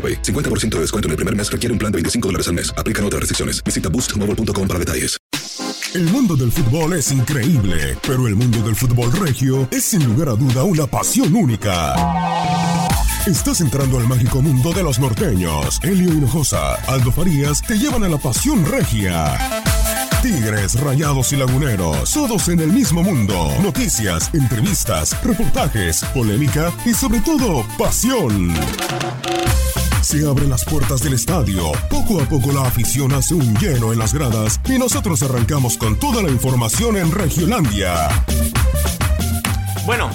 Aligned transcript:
AroPay. 0.00 0.22
50% 0.22 0.76
de 0.76 0.80
descuento 0.80 1.08
en 1.08 1.10
el 1.10 1.16
primer 1.16 1.36
mes 1.36 1.52
requiere 1.52 1.72
un 1.74 1.78
plan 1.78 1.92
de 1.92 1.96
25 1.96 2.28
dólares 2.28 2.48
al 2.48 2.54
mes. 2.54 2.72
Aplican 2.78 3.04
otras 3.04 3.20
restricciones. 3.20 3.62
Visita 3.62 3.90
boostmobile.com 3.90 4.66
para 4.66 4.78
detalles. 4.78 5.20
El 5.92 6.04
mundo 6.04 6.36
del 6.36 6.52
fútbol 6.52 6.92
es 6.92 7.10
increíble, 7.10 7.98
pero 8.06 8.28
el 8.28 8.36
mundo 8.36 8.62
del 8.62 8.76
fútbol 8.76 9.10
regio 9.10 9.66
es 9.72 9.82
sin 9.82 10.04
lugar 10.04 10.28
a 10.28 10.32
duda 10.36 10.62
una 10.62 10.86
pasión 10.86 11.34
única. 11.34 11.96
Estás 13.26 13.60
entrando 13.60 13.98
al 13.98 14.06
mágico 14.06 14.40
mundo 14.40 14.72
de 14.72 14.84
los 14.84 15.00
norteños. 15.00 15.80
Elio 15.82 16.12
Hinojosa, 16.12 16.74
Aldo 16.86 17.10
Farías 17.10 17.60
te 17.62 17.76
llevan 17.76 18.04
a 18.04 18.08
la 18.08 18.18
pasión 18.18 18.64
regia. 18.64 19.36
Tigres, 20.22 20.78
Rayados 20.78 21.32
y 21.32 21.36
Laguneros, 21.36 22.12
todos 22.12 22.48
en 22.50 22.60
el 22.60 22.72
mismo 22.72 23.02
mundo. 23.02 23.52
Noticias, 23.60 24.30
entrevistas, 24.32 25.20
reportajes, 25.24 26.04
polémica 26.14 26.72
y 26.84 26.94
sobre 26.94 27.18
todo, 27.20 27.66
pasión. 27.76 28.54
Se 30.10 30.26
abren 30.26 30.50
las 30.50 30.64
puertas 30.64 31.04
del 31.04 31.12
estadio. 31.12 31.70
Poco 31.88 32.20
a 32.20 32.24
poco 32.24 32.50
la 32.50 32.62
afición 32.62 33.12
hace 33.12 33.32
un 33.32 33.54
lleno 33.58 33.92
en 33.92 34.00
las 34.00 34.12
gradas 34.12 34.60
y 34.64 34.76
nosotros 34.76 35.22
arrancamos 35.22 35.78
con 35.78 35.96
toda 36.00 36.20
la 36.20 36.28
información 36.28 36.96
en 36.96 37.12
Regiolandia. 37.12 38.08
Bueno, 39.86 40.10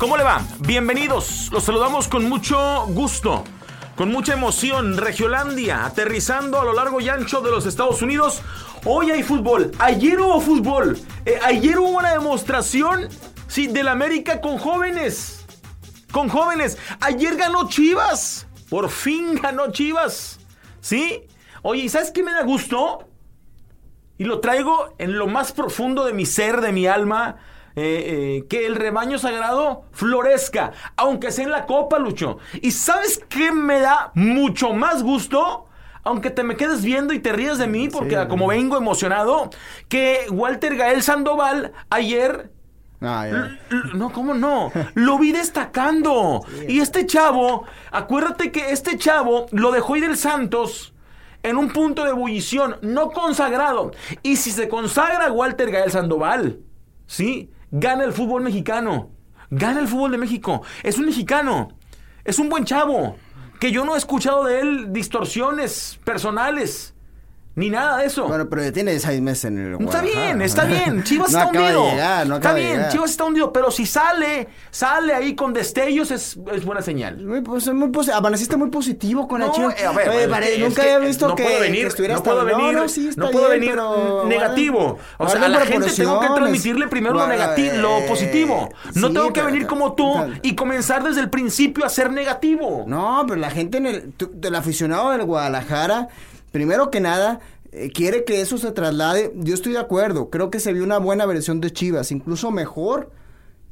¿cómo 0.00 0.16
le 0.16 0.24
va? 0.24 0.42
Bienvenidos. 0.58 1.48
Los 1.52 1.62
saludamos 1.62 2.08
con 2.08 2.28
mucho 2.28 2.86
gusto, 2.88 3.44
con 3.94 4.10
mucha 4.10 4.32
emoción. 4.32 4.96
Regiolandia, 4.96 5.86
aterrizando 5.86 6.60
a 6.60 6.64
lo 6.64 6.72
largo 6.72 7.00
y 7.00 7.08
ancho 7.08 7.40
de 7.40 7.52
los 7.52 7.66
Estados 7.66 8.02
Unidos. 8.02 8.42
Hoy 8.84 9.12
hay 9.12 9.22
fútbol. 9.22 9.70
Ayer 9.78 10.18
hubo 10.18 10.40
fútbol. 10.40 10.98
Eh, 11.24 11.38
ayer 11.44 11.78
hubo 11.78 11.90
una 11.90 12.10
demostración, 12.10 13.08
sí, 13.46 13.68
del 13.68 13.86
América 13.86 14.40
con 14.40 14.58
jóvenes. 14.58 15.44
Con 16.10 16.28
jóvenes. 16.28 16.78
Ayer 16.98 17.36
ganó 17.36 17.68
Chivas. 17.68 18.45
Por 18.68 18.88
fin 18.90 19.40
ganó 19.40 19.70
Chivas. 19.70 20.38
¿Sí? 20.80 21.22
Oye, 21.62 21.82
¿y 21.84 21.88
sabes 21.88 22.10
qué 22.10 22.22
me 22.22 22.32
da 22.32 22.42
gusto? 22.42 23.08
Y 24.18 24.24
lo 24.24 24.40
traigo 24.40 24.94
en 24.98 25.18
lo 25.18 25.26
más 25.26 25.52
profundo 25.52 26.04
de 26.04 26.12
mi 26.12 26.26
ser, 26.26 26.60
de 26.60 26.72
mi 26.72 26.86
alma. 26.86 27.36
eh, 27.78 28.38
eh, 28.38 28.46
que 28.48 28.64
el 28.64 28.74
rebaño 28.74 29.18
sagrado 29.18 29.84
florezca, 29.92 30.72
aunque 30.96 31.30
sea 31.30 31.44
en 31.44 31.50
la 31.50 31.66
copa, 31.66 31.98
Lucho. 31.98 32.38
¿Y 32.62 32.70
sabes 32.70 33.20
qué 33.28 33.52
me 33.52 33.80
da 33.80 34.12
mucho 34.14 34.72
más 34.72 35.02
gusto? 35.02 35.66
Aunque 36.02 36.30
te 36.30 36.42
me 36.42 36.56
quedes 36.56 36.82
viendo 36.82 37.12
y 37.12 37.18
te 37.18 37.32
ríes 37.32 37.58
de 37.58 37.66
mí, 37.66 37.88
porque 37.90 38.16
como 38.28 38.46
vengo 38.46 38.78
emocionado, 38.78 39.50
que 39.90 40.26
Walter 40.30 40.76
Gael 40.76 41.02
Sandoval 41.02 41.72
ayer 41.90 42.50
Ah, 43.00 43.26
No, 43.94 44.10
¿cómo 44.12 44.34
no? 44.34 44.72
Lo 44.94 45.18
vi 45.18 45.32
destacando. 45.32 46.44
Y 46.68 46.80
este 46.80 47.06
chavo, 47.06 47.64
acuérdate 47.90 48.50
que 48.50 48.70
este 48.70 48.98
chavo 48.98 49.46
lo 49.52 49.70
dejó 49.70 49.96
ir 49.96 50.04
el 50.04 50.16
Santos 50.16 50.94
en 51.42 51.56
un 51.56 51.68
punto 51.68 52.02
de 52.04 52.10
ebullición, 52.10 52.76
no 52.82 53.10
consagrado. 53.10 53.92
Y 54.22 54.36
si 54.36 54.50
se 54.50 54.68
consagra 54.68 55.30
Walter 55.30 55.70
Gael 55.70 55.92
Sandoval, 55.92 56.60
¿sí? 57.06 57.50
Gana 57.70 58.02
el 58.04 58.12
fútbol 58.12 58.42
mexicano. 58.42 59.10
Gana 59.50 59.78
el 59.80 59.86
fútbol 59.86 60.10
de 60.10 60.18
México. 60.18 60.62
Es 60.82 60.98
un 60.98 61.06
mexicano. 61.06 61.68
Es 62.24 62.40
un 62.40 62.48
buen 62.48 62.64
chavo. 62.64 63.16
Que 63.60 63.70
yo 63.70 63.84
no 63.84 63.94
he 63.94 63.98
escuchado 63.98 64.44
de 64.44 64.60
él 64.60 64.92
distorsiones 64.92 66.00
personales. 66.04 66.95
Ni 67.56 67.70
nada 67.70 67.96
de 67.96 68.06
eso. 68.06 68.28
Bueno, 68.28 68.48
pero 68.50 68.70
tiene 68.70 68.98
seis 69.00 69.18
meses 69.22 69.46
en 69.46 69.58
el 69.58 69.80
Está 69.82 70.02
bien, 70.02 70.42
está 70.42 70.64
bien. 70.66 71.02
Chivas 71.04 71.32
no 71.32 71.38
está 71.38 71.50
hundido. 71.50 71.84
De 71.86 71.90
llegar, 71.92 72.26
no 72.26 72.36
está 72.36 72.52
de 72.52 72.60
bien, 72.60 72.72
llegar. 72.74 72.92
Chivas 72.92 73.10
está 73.10 73.24
hundido. 73.24 73.50
Pero 73.50 73.70
si 73.70 73.86
sale, 73.86 74.48
sale 74.70 75.14
ahí 75.14 75.34
con 75.34 75.54
destellos, 75.54 76.10
es, 76.10 76.38
es 76.52 76.64
buena 76.66 76.82
señal. 76.82 77.16
Muy, 77.24 77.40
pues, 77.40 77.66
muy 77.72 77.88
posi- 77.88 78.12
amaneciste 78.12 78.56
muy 78.58 78.68
positivo 78.68 79.26
con 79.26 79.40
la 79.40 79.46
No, 79.46 79.52
Chivas. 79.54 79.80
eh, 79.80 79.86
a 79.86 79.92
ver, 79.92 80.08
Oye, 80.10 80.18
bueno, 80.18 80.32
pare- 80.34 80.54
es 80.54 80.60
nunca 80.60 80.82
había 80.82 80.98
visto 80.98 81.28
no 81.28 81.34
que, 81.34 81.44
puedo 81.44 81.60
venir, 81.60 81.80
que 81.80 81.86
estuvieras 81.88 82.18
no 82.18 82.22
puedo 82.24 82.44
venir, 82.44 82.74
no, 82.74 82.88
sí, 82.90 83.10
puedo 83.16 83.30
bien, 83.48 83.50
venir 83.52 83.70
pero 83.70 84.24
negativo. 84.26 84.98
O 85.16 85.26
sea, 85.28 85.42
a 85.42 85.48
la 85.48 85.60
gente 85.64 85.90
tengo 85.90 86.20
que 86.20 86.26
transmitirle 86.28 86.88
primero 86.88 87.14
lo 87.14 87.26
negativo, 87.26 87.74
lo 87.76 87.98
eh, 88.00 88.04
positivo. 88.06 88.68
No 88.96 89.08
sí, 89.08 89.14
tengo 89.14 89.32
que 89.32 89.40
venir 89.42 89.66
como 89.66 89.94
tú 89.94 90.12
tal. 90.12 90.38
y 90.42 90.54
comenzar 90.54 91.02
desde 91.02 91.22
el 91.22 91.30
principio 91.30 91.86
a 91.86 91.88
ser 91.88 92.12
negativo. 92.12 92.84
No, 92.86 93.24
pero 93.26 93.40
la 93.40 93.48
gente 93.50 93.78
en 93.78 93.86
el, 93.86 94.12
del 94.34 94.54
aficionado 94.54 95.10
del 95.12 95.24
Guadalajara, 95.24 96.08
primero 96.56 96.90
que 96.90 97.00
nada, 97.00 97.40
eh, 97.70 97.90
quiere 97.92 98.24
que 98.24 98.40
eso 98.40 98.56
se 98.56 98.72
traslade. 98.72 99.30
Yo 99.34 99.52
estoy 99.52 99.74
de 99.74 99.78
acuerdo. 99.78 100.30
Creo 100.30 100.50
que 100.50 100.58
se 100.58 100.72
vio 100.72 100.84
una 100.84 100.96
buena 100.96 101.26
versión 101.26 101.60
de 101.60 101.70
Chivas, 101.70 102.10
incluso 102.12 102.50
mejor 102.50 103.10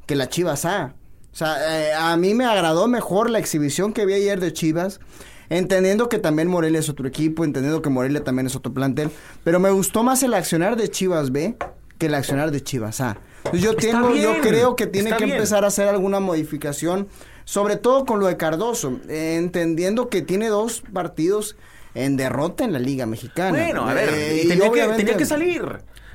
que 0.04 0.16
la 0.16 0.28
Chivas 0.28 0.66
A. 0.66 0.94
O 1.32 1.34
sea, 1.34 1.56
eh, 1.80 1.94
a 1.94 2.14
mí 2.18 2.34
me 2.34 2.44
agradó 2.44 2.86
mejor 2.86 3.30
la 3.30 3.38
exhibición 3.38 3.94
que 3.94 4.04
vi 4.04 4.12
ayer 4.12 4.38
de 4.38 4.52
Chivas. 4.52 5.00
Entendiendo 5.48 6.10
que 6.10 6.18
también 6.18 6.48
Morelia 6.48 6.78
es 6.78 6.90
otro 6.90 7.08
equipo, 7.08 7.42
entendiendo 7.42 7.80
que 7.80 7.88
Morelia 7.88 8.22
también 8.22 8.48
es 8.48 8.54
otro 8.54 8.74
plantel. 8.74 9.10
Pero 9.44 9.60
me 9.60 9.70
gustó 9.70 10.02
más 10.02 10.22
el 10.22 10.34
accionar 10.34 10.76
de 10.76 10.90
Chivas 10.90 11.32
B 11.32 11.56
que 11.96 12.06
el 12.06 12.14
accionar 12.14 12.50
de 12.50 12.62
Chivas 12.62 13.00
A. 13.00 13.16
Yo 13.54 13.74
tengo, 13.76 14.14
yo 14.14 14.42
creo 14.42 14.76
que 14.76 14.86
tiene 14.86 15.16
que 15.16 15.24
bien. 15.24 15.36
empezar 15.36 15.64
a 15.64 15.68
hacer 15.68 15.88
alguna 15.88 16.20
modificación, 16.20 17.08
sobre 17.46 17.76
todo 17.76 18.04
con 18.04 18.20
lo 18.20 18.26
de 18.26 18.36
Cardoso, 18.36 19.00
eh, 19.08 19.36
entendiendo 19.38 20.10
que 20.10 20.20
tiene 20.20 20.48
dos 20.48 20.82
partidos 20.92 21.56
en 21.94 22.16
derrota 22.16 22.64
en 22.64 22.72
la 22.72 22.78
Liga 22.78 23.06
Mexicana. 23.06 23.50
Bueno, 23.50 23.88
a 23.88 23.94
ver, 23.94 24.08
Eh, 24.12 24.42
y 24.44 24.48
tenía, 24.48 24.64
que, 24.64 24.70
obviamente- 24.70 25.02
tenía 25.04 25.16
que 25.16 25.26
salir. 25.26 25.62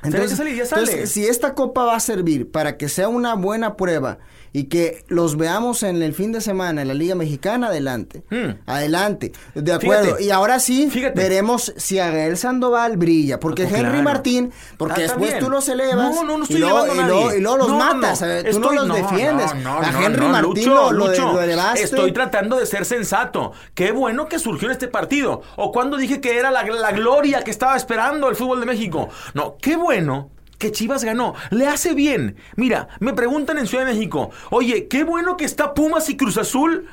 Que 0.02 0.10
sale. 0.10 0.24
entonces, 0.62 1.10
si 1.10 1.26
esta 1.26 1.54
copa 1.54 1.84
va 1.84 1.94
a 1.96 2.00
servir 2.00 2.50
para 2.50 2.78
que 2.78 2.88
sea 2.88 3.08
una 3.08 3.34
buena 3.34 3.76
prueba 3.76 4.18
y 4.52 4.64
que 4.64 5.04
los 5.08 5.36
veamos 5.36 5.82
en 5.84 6.02
el 6.02 6.12
fin 6.14 6.32
de 6.32 6.40
semana 6.40 6.82
en 6.82 6.88
la 6.88 6.94
Liga 6.94 7.14
Mexicana, 7.14 7.68
adelante. 7.68 8.24
Hmm. 8.30 8.58
Adelante. 8.66 9.32
De 9.54 9.72
acuerdo. 9.72 10.04
Fíjate. 10.06 10.24
y 10.24 10.30
ahora 10.30 10.58
sí, 10.58 10.88
Fíjate. 10.90 11.20
veremos 11.20 11.72
si 11.76 11.98
Agael 12.00 12.36
Sandoval 12.36 12.96
brilla. 12.96 13.38
Porque 13.38 13.62
Oh, 13.64 13.68
Henry 13.68 13.80
claro. 13.82 14.02
Martín, 14.02 14.52
porque 14.76 15.00
Ah, 15.00 15.02
después 15.02 15.38
tú 15.38 15.48
los 15.50 15.68
elevas. 15.68 16.14
No, 16.14 16.24
no, 16.24 16.36
no 16.38 16.42
estoy 16.42 16.56
y 16.56 16.60
luego, 16.60 16.78
a 16.78 16.88
y 16.88 16.94
luego- 16.96 17.24
nadie. 17.26 17.38
y 17.38 17.40
luego 17.42 17.56
los 17.58 17.68
No, 17.68 17.78
matas. 17.78 18.20
no. 18.20 18.26
ver, 18.26 18.42
tú 18.44 18.50
Estoy- 18.50 18.76
no 18.76 18.84
los 18.86 18.96
defiendes. 18.96 19.52
a 19.52 20.04
Henry 20.04 20.26
Martín 20.26 20.50
Lucho, 20.66 20.92
lo, 20.92 21.06
Lucho, 21.08 21.32
lo 21.32 21.40
elevaste. 21.42 21.82
Estoy 21.82 22.12
tratando 22.12 22.56
de 22.58 22.66
ser 22.66 22.84
sensato. 22.84 23.52
Qué 23.74 23.92
bueno 23.92 24.28
que 24.28 24.38
surgió 24.38 24.66
en 24.68 24.72
este 24.72 24.88
partido. 24.88 25.42
O 25.56 25.70
cuando 25.72 25.96
dije 25.96 26.20
que 26.20 26.36
era 26.38 26.50
la, 26.50 26.64
la 26.64 26.92
gloria 26.92 27.42
que 27.42 27.50
estaba 27.50 27.76
esperando 27.76 28.28
el 28.28 28.36
fútbol 28.36 28.60
de 28.60 28.66
México. 28.66 29.08
No, 29.34 29.56
qué 29.60 29.76
bueno 29.76 30.30
que 30.60 30.70
Chivas 30.70 31.02
ganó. 31.02 31.34
Le 31.50 31.66
hace 31.66 31.94
bien. 31.94 32.36
Mira, 32.54 32.86
me 33.00 33.14
preguntan 33.14 33.58
en 33.58 33.66
Ciudad 33.66 33.84
de 33.84 33.94
México, 33.94 34.30
oye, 34.50 34.86
qué 34.86 35.02
bueno 35.02 35.36
que 35.36 35.44
está 35.44 35.74
Pumas 35.74 36.08
y 36.08 36.16
Cruz 36.16 36.36
Azul 36.36 36.86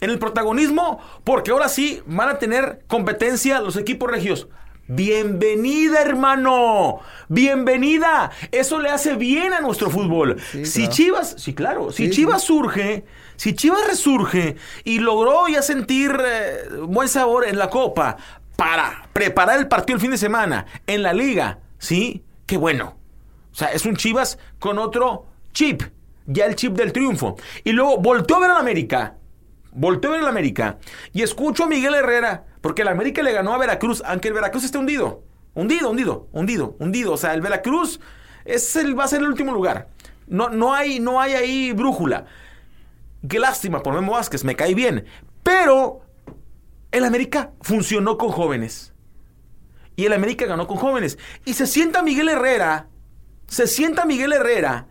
en 0.00 0.10
el 0.10 0.18
protagonismo, 0.18 0.98
porque 1.22 1.52
ahora 1.52 1.68
sí 1.68 2.00
van 2.06 2.28
a 2.30 2.38
tener 2.38 2.82
competencia 2.88 3.60
los 3.60 3.76
equipos 3.76 4.10
regios. 4.10 4.48
Bienvenida, 4.88 6.00
hermano. 6.00 7.00
Bienvenida. 7.28 8.32
Eso 8.50 8.80
le 8.80 8.88
hace 8.88 9.14
bien 9.14 9.52
a 9.52 9.60
nuestro 9.60 9.90
fútbol. 9.90 10.40
si 10.40 10.62
claro. 10.62 10.92
Chivas, 10.92 11.34
sí, 11.38 11.54
claro, 11.54 11.92
si 11.92 12.06
Sí, 12.06 12.10
Chivas 12.10 12.42
surge, 12.42 13.04
si 13.36 13.54
Chivas 13.54 13.86
resurge 13.86 14.56
y 14.82 14.98
logró 14.98 15.46
ya 15.48 15.62
sentir 15.62 16.18
eh, 16.18 16.68
buen 16.88 17.08
sabor 17.08 17.46
en 17.46 17.58
la 17.58 17.70
Copa 17.70 18.16
para 18.56 19.08
preparar 19.12 19.58
el 19.58 19.68
partido 19.68 19.96
el 19.96 20.00
fin 20.00 20.10
de 20.10 20.18
semana 20.18 20.66
en 20.86 21.02
la 21.02 21.12
Liga, 21.12 21.60
¿sí? 21.78 22.24
Qué 22.46 22.56
bueno. 22.56 23.01
O 23.52 23.54
sea, 23.54 23.68
es 23.68 23.84
un 23.84 23.96
Chivas 23.96 24.38
con 24.58 24.78
otro 24.78 25.26
chip, 25.52 25.82
ya 26.26 26.46
el 26.46 26.56
chip 26.56 26.74
del 26.74 26.92
triunfo. 26.92 27.36
Y 27.64 27.72
luego 27.72 27.98
volteó 27.98 28.36
a 28.36 28.40
ver 28.40 28.50
al 28.50 28.56
América, 28.56 29.16
volteó 29.72 30.10
a 30.10 30.14
ver 30.14 30.22
al 30.22 30.28
América 30.28 30.78
y 31.12 31.22
escucho 31.22 31.64
a 31.64 31.68
Miguel 31.68 31.94
Herrera, 31.94 32.46
porque 32.60 32.82
el 32.82 32.88
América 32.88 33.22
le 33.22 33.32
ganó 33.32 33.52
a 33.52 33.58
Veracruz, 33.58 34.02
aunque 34.06 34.28
el 34.28 34.34
Veracruz 34.34 34.64
esté 34.64 34.78
hundido. 34.78 35.22
Hundido, 35.54 35.90
hundido, 35.90 36.28
hundido, 36.32 36.76
hundido. 36.78 37.12
O 37.12 37.16
sea, 37.18 37.34
el 37.34 37.42
Veracruz 37.42 38.00
es 38.44 38.74
va 38.98 39.04
a 39.04 39.08
ser 39.08 39.20
el 39.20 39.28
último 39.28 39.52
lugar. 39.52 39.88
No, 40.26 40.48
no, 40.48 40.72
hay, 40.74 40.98
no 40.98 41.20
hay 41.20 41.34
ahí 41.34 41.72
brújula. 41.72 42.24
Qué 43.28 43.38
lástima 43.38 43.82
por 43.82 43.94
Memo 43.94 44.12
Vázquez, 44.12 44.44
me 44.44 44.56
cae 44.56 44.74
bien. 44.74 45.04
Pero 45.42 46.00
el 46.90 47.04
América 47.04 47.52
funcionó 47.60 48.16
con 48.16 48.30
jóvenes. 48.30 48.94
Y 49.94 50.06
el 50.06 50.14
América 50.14 50.46
ganó 50.46 50.66
con 50.66 50.78
jóvenes. 50.78 51.18
Y 51.44 51.52
se 51.52 51.66
sienta 51.66 52.02
Miguel 52.02 52.30
Herrera, 52.30 52.88
se 53.52 53.66
sienta 53.66 54.06
Miguel 54.06 54.32
Herrera 54.32 54.86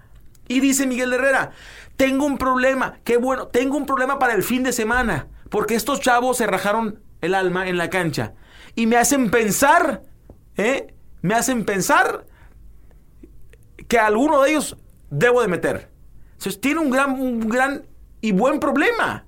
y 0.47 0.59
dice 0.59 0.85
Miguel 0.85 1.13
Herrera, 1.13 1.49
tengo 1.97 2.27
un 2.27 2.37
problema, 2.37 2.99
qué 3.03 3.17
bueno, 3.17 3.47
tengo 3.47 3.75
un 3.75 3.87
problema 3.87 4.19
para 4.19 4.35
el 4.35 4.43
fin 4.43 4.61
de 4.61 4.71
semana, 4.71 5.29
porque 5.49 5.73
estos 5.73 5.99
chavos 5.99 6.37
se 6.37 6.45
rajaron 6.45 7.01
el 7.21 7.33
alma 7.33 7.67
en 7.67 7.79
la 7.79 7.89
cancha 7.89 8.35
y 8.75 8.85
me 8.85 8.97
hacen 8.97 9.31
pensar, 9.31 10.03
¿eh? 10.57 10.93
Me 11.23 11.33
hacen 11.33 11.65
pensar 11.65 12.27
que 13.87 13.97
alguno 13.97 14.43
de 14.43 14.51
ellos 14.51 14.77
debo 15.09 15.41
de 15.41 15.47
meter. 15.47 15.89
Entonces 16.33 16.61
tiene 16.61 16.81
un 16.81 16.91
gran, 16.91 17.19
un 17.19 17.39
gran 17.49 17.87
y 18.21 18.31
buen 18.31 18.59
problema. 18.59 19.25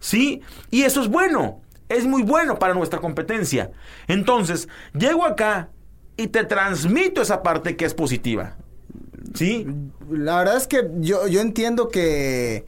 ¿Sí? 0.00 0.40
Y 0.70 0.82
eso 0.82 1.02
es 1.02 1.08
bueno. 1.08 1.60
Es 1.90 2.06
muy 2.06 2.22
bueno 2.22 2.58
para 2.58 2.72
nuestra 2.72 3.00
competencia. 3.00 3.70
Entonces, 4.08 4.68
llego 4.94 5.24
acá 5.24 5.70
y 6.16 6.28
te 6.28 6.44
transmito 6.44 7.22
esa 7.22 7.42
parte 7.42 7.76
que 7.76 7.84
es 7.84 7.94
positiva. 7.94 8.56
¿Sí? 9.34 9.66
La 10.10 10.38
verdad 10.38 10.56
es 10.56 10.66
que 10.66 10.88
yo, 11.00 11.26
yo 11.26 11.40
entiendo 11.40 11.88
que, 11.88 12.64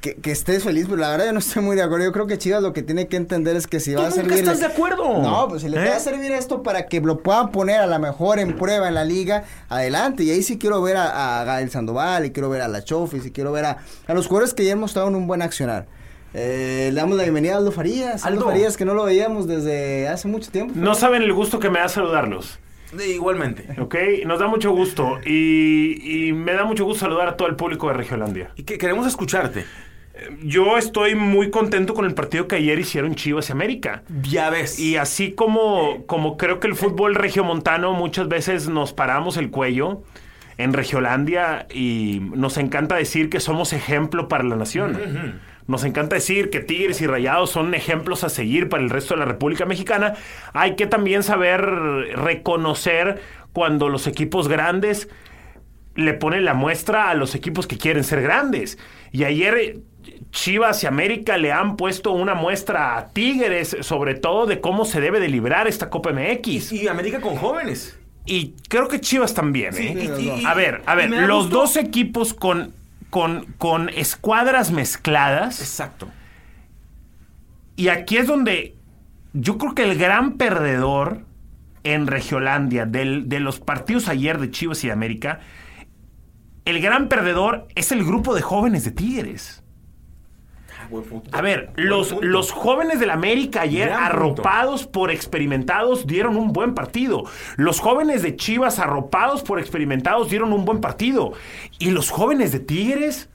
que, 0.00 0.16
que 0.16 0.32
estés 0.32 0.64
feliz, 0.64 0.86
pero 0.88 0.96
la 0.96 1.10
verdad 1.10 1.26
yo 1.26 1.32
no 1.34 1.38
estoy 1.38 1.62
muy 1.62 1.76
de 1.76 1.82
acuerdo. 1.82 2.06
Yo 2.06 2.12
creo 2.12 2.26
que 2.26 2.38
Chivas 2.38 2.62
lo 2.62 2.72
que 2.72 2.82
tiene 2.82 3.06
que 3.06 3.16
entender 3.16 3.54
es 3.54 3.66
que 3.66 3.78
si 3.78 3.94
va 3.94 4.08
a 4.08 4.10
servir. 4.10 4.38
estás 4.38 4.60
de 4.60 4.66
acuerdo. 4.66 5.20
No, 5.22 5.46
pues 5.48 5.62
si 5.62 5.68
le 5.68 5.76
¿Eh? 5.76 5.88
va 5.88 5.96
a 5.96 6.00
servir 6.00 6.32
esto 6.32 6.62
para 6.62 6.86
que 6.86 7.00
lo 7.00 7.18
puedan 7.18 7.52
poner 7.52 7.80
a 7.80 7.86
la 7.86 7.98
mejor 7.98 8.38
en 8.38 8.56
prueba 8.56 8.88
en 8.88 8.94
la 8.94 9.04
liga, 9.04 9.44
adelante. 9.68 10.24
Y 10.24 10.30
ahí 10.30 10.42
sí 10.42 10.58
quiero 10.58 10.82
ver 10.82 10.96
a, 10.96 11.40
a 11.40 11.44
Gael 11.44 11.70
Sandoval, 11.70 12.24
y 12.26 12.30
quiero 12.30 12.48
ver 12.48 12.62
a 12.62 12.68
la 12.68 12.82
Chofis, 12.82 13.26
y 13.26 13.30
quiero 13.30 13.52
ver 13.52 13.66
a, 13.66 13.78
a 14.06 14.14
los 14.14 14.26
jugadores 14.26 14.54
que 14.54 14.64
ya 14.64 14.72
hemos 14.72 14.90
estado 14.90 15.08
en 15.08 15.14
un 15.14 15.26
buen 15.26 15.42
accionar. 15.42 15.86
Eh, 16.32 16.90
le 16.92 17.00
damos 17.00 17.16
la 17.16 17.24
bienvenida 17.24 17.54
a 17.54 17.58
Aldo 17.58 17.72
Farías. 17.72 18.24
Aldo, 18.24 18.40
Aldo. 18.40 18.50
Farías, 18.50 18.76
que 18.76 18.84
no 18.84 18.94
lo 18.94 19.04
veíamos 19.04 19.46
desde 19.46 20.08
hace 20.08 20.28
mucho 20.28 20.50
tiempo. 20.50 20.72
No 20.76 20.94
saben 20.94 21.22
el 21.22 21.32
gusto 21.32 21.60
que 21.60 21.70
me 21.70 21.78
da 21.78 21.88
saludarlos. 21.88 22.58
Igualmente. 22.98 23.66
¿Ok? 23.80 23.94
Nos 24.26 24.40
da 24.40 24.48
mucho 24.48 24.72
gusto. 24.72 25.18
Y, 25.24 26.28
y 26.28 26.32
me 26.32 26.52
da 26.52 26.64
mucho 26.64 26.84
gusto 26.84 27.00
saludar 27.00 27.28
a 27.28 27.36
todo 27.36 27.48
el 27.48 27.56
público 27.56 27.88
de 27.88 27.94
Regiolandia. 27.94 28.50
Y 28.56 28.64
que 28.64 28.78
queremos 28.78 29.06
escucharte. 29.06 29.64
Yo 30.42 30.76
estoy 30.76 31.14
muy 31.14 31.50
contento 31.50 31.94
con 31.94 32.04
el 32.04 32.14
partido 32.14 32.46
que 32.46 32.56
ayer 32.56 32.78
hicieron 32.78 33.14
Chivas 33.14 33.48
y 33.48 33.52
América. 33.52 34.02
Ya 34.22 34.50
ves. 34.50 34.78
Y 34.78 34.96
así 34.96 35.32
como, 35.32 36.04
como 36.06 36.36
creo 36.36 36.60
que 36.60 36.66
el 36.66 36.74
fútbol 36.74 37.14
regiomontano 37.14 37.92
muchas 37.94 38.28
veces 38.28 38.68
nos 38.68 38.92
paramos 38.92 39.36
el 39.36 39.50
cuello 39.50 40.02
en 40.58 40.72
Regiolandia 40.74 41.66
y 41.72 42.20
nos 42.34 42.58
encanta 42.58 42.96
decir 42.96 43.30
que 43.30 43.40
somos 43.40 43.72
ejemplo 43.72 44.28
para 44.28 44.44
la 44.44 44.56
nación. 44.56 45.40
Nos 45.70 45.84
encanta 45.84 46.16
decir 46.16 46.50
que 46.50 46.60
Tigres 46.60 47.00
y 47.00 47.06
Rayados 47.06 47.50
son 47.50 47.74
ejemplos 47.74 48.24
a 48.24 48.28
seguir 48.28 48.68
para 48.68 48.82
el 48.82 48.90
resto 48.90 49.14
de 49.14 49.20
la 49.20 49.26
República 49.26 49.66
Mexicana. 49.66 50.14
Hay 50.52 50.74
que 50.74 50.86
también 50.86 51.22
saber 51.22 51.60
reconocer 51.60 53.20
cuando 53.52 53.88
los 53.88 54.06
equipos 54.06 54.48
grandes 54.48 55.08
le 55.94 56.14
ponen 56.14 56.44
la 56.44 56.54
muestra 56.54 57.10
a 57.10 57.14
los 57.14 57.34
equipos 57.34 57.66
que 57.66 57.76
quieren 57.78 58.04
ser 58.04 58.22
grandes. 58.22 58.78
Y 59.12 59.24
ayer 59.24 59.54
eh, 59.58 59.78
Chivas 60.30 60.82
y 60.82 60.86
América 60.86 61.36
le 61.36 61.52
han 61.52 61.76
puesto 61.76 62.12
una 62.12 62.34
muestra 62.34 62.96
a 62.96 63.08
Tigres, 63.08 63.76
sobre 63.80 64.14
todo 64.14 64.46
de 64.46 64.60
cómo 64.60 64.84
se 64.84 65.00
debe 65.00 65.20
de 65.20 65.28
librar 65.28 65.66
esta 65.68 65.90
Copa 65.90 66.10
MX. 66.12 66.72
Y 66.72 66.88
América 66.88 67.20
con 67.20 67.36
jóvenes. 67.36 67.96
Y 68.26 68.54
creo 68.68 68.86
que 68.88 69.00
Chivas 69.00 69.34
también. 69.34 69.72
Sí, 69.72 69.88
¿eh? 69.88 70.10
y- 70.18 70.40
y- 70.40 70.44
a 70.46 70.54
ver, 70.54 70.82
a 70.86 70.94
ver, 70.94 71.10
los 71.10 71.44
gusto- 71.44 71.58
dos 71.60 71.76
equipos 71.76 72.34
con, 72.34 72.72
con, 73.10 73.46
con 73.58 73.88
escuadras 73.90 74.70
mezcladas. 74.70 75.60
Exacto. 75.60 76.08
Y 77.76 77.88
aquí 77.88 78.16
es 78.16 78.26
donde 78.26 78.76
yo 79.32 79.58
creo 79.58 79.74
que 79.74 79.84
el 79.84 79.98
gran 79.98 80.36
perdedor 80.36 81.24
en 81.82 82.06
Regiolandia 82.06 82.86
del- 82.86 83.28
de 83.28 83.40
los 83.40 83.58
partidos 83.60 84.08
ayer 84.08 84.38
de 84.38 84.50
Chivas 84.50 84.82
y 84.84 84.88
de 84.88 84.92
América, 84.92 85.40
el 86.64 86.80
gran 86.80 87.08
perdedor 87.08 87.66
es 87.74 87.90
el 87.92 88.04
grupo 88.04 88.34
de 88.34 88.42
jóvenes 88.42 88.84
de 88.84 88.90
Tigres. 88.90 89.62
A 91.32 91.40
ver, 91.40 91.70
los, 91.76 92.14
los 92.22 92.50
jóvenes 92.52 93.00
del 93.00 93.10
América 93.10 93.62
ayer, 93.62 93.88
Gran 93.88 93.98
punto. 94.00 94.14
arropados 94.16 94.86
por 94.86 95.10
experimentados, 95.10 96.06
dieron 96.06 96.36
un 96.36 96.52
buen 96.52 96.74
partido. 96.74 97.24
Los 97.56 97.80
jóvenes 97.80 98.22
de 98.22 98.36
Chivas, 98.36 98.78
arropados 98.78 99.42
por 99.42 99.58
experimentados, 99.58 100.28
dieron 100.30 100.52
un 100.52 100.64
buen 100.64 100.80
partido. 100.80 101.32
Y 101.78 101.90
los 101.90 102.10
jóvenes 102.10 102.52
de 102.52 102.60
Tigres, 102.60 103.28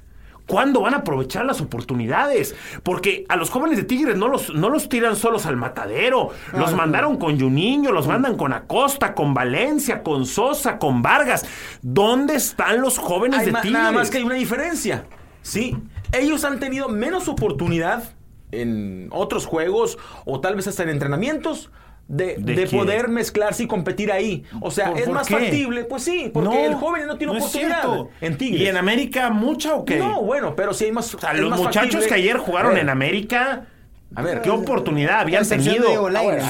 ¿cuándo 0.47 0.81
van 0.81 0.93
a 0.93 0.97
aprovechar 0.97 1.45
las 1.45 1.61
oportunidades? 1.61 2.55
Porque 2.83 3.25
a 3.29 3.35
los 3.35 3.49
jóvenes 3.49 3.77
de 3.77 3.83
Tigres 3.83 4.15
no 4.17 4.27
los, 4.27 4.53
no 4.53 4.69
los 4.69 4.89
tiran 4.89 5.15
solos 5.15 5.45
al 5.45 5.57
matadero. 5.57 6.29
Los 6.53 6.73
mandaron 6.75 7.17
con 7.17 7.39
Juninho, 7.39 7.91
los 7.91 8.07
mandan 8.07 8.37
con 8.37 8.53
Acosta, 8.53 9.13
con 9.15 9.33
Valencia, 9.33 10.03
con 10.03 10.25
Sosa, 10.25 10.77
con 10.77 11.01
Vargas. 11.01 11.45
¿Dónde 11.81 12.35
están 12.35 12.81
los 12.81 12.97
jóvenes 12.97 13.45
de 13.45 13.53
Tigres? 13.53 13.71
nada 13.71 13.91
más 13.91 14.09
que 14.09 14.17
hay 14.17 14.23
una 14.23 14.35
diferencia. 14.35 15.05
Sí, 15.41 15.77
ellos 16.19 16.43
han 16.43 16.59
tenido 16.59 16.89
menos 16.89 17.27
oportunidad 17.27 18.03
en 18.51 19.09
otros 19.11 19.45
juegos 19.45 19.97
o 20.25 20.39
tal 20.41 20.55
vez 20.55 20.67
hasta 20.67 20.83
en 20.83 20.89
entrenamientos 20.89 21.71
de, 22.07 22.35
¿De 22.37 22.67
poder 22.67 23.07
mezclarse 23.07 23.63
y 23.63 23.67
competir 23.67 24.11
ahí. 24.11 24.43
O 24.61 24.69
sea, 24.69 24.89
¿Por- 24.91 24.99
es 24.99 25.05
por 25.05 25.15
más 25.15 25.27
qué? 25.27 25.33
factible, 25.33 25.85
pues 25.85 26.03
sí, 26.03 26.29
porque 26.31 26.65
el 26.65 26.75
joven 26.75 27.07
no 27.07 27.17
tiene 27.17 27.35
es 27.35 27.39
oportunidad 27.43 27.83
en 28.21 28.37
Tigres. 28.37 28.61
¿Y 28.61 28.67
en 28.67 28.77
América 28.77 29.31
mucha 29.31 29.73
o 29.73 29.85
qué? 29.85 29.97
No, 29.97 30.21
bueno, 30.21 30.55
pero 30.55 30.73
sí 30.73 30.85
hay 30.85 30.91
más. 30.91 31.13
O 31.15 31.19
sea, 31.19 31.33
los 31.33 31.57
muchachos 31.57 32.05
que 32.05 32.13
ayer 32.13 32.37
jugaron 32.37 32.77
en 32.77 32.89
América, 32.89 33.65
A 34.13 34.21
ver, 34.21 34.41
qué 34.41 34.49
oportunidad 34.49 35.19
habían 35.19 35.47
tenido. 35.47 35.87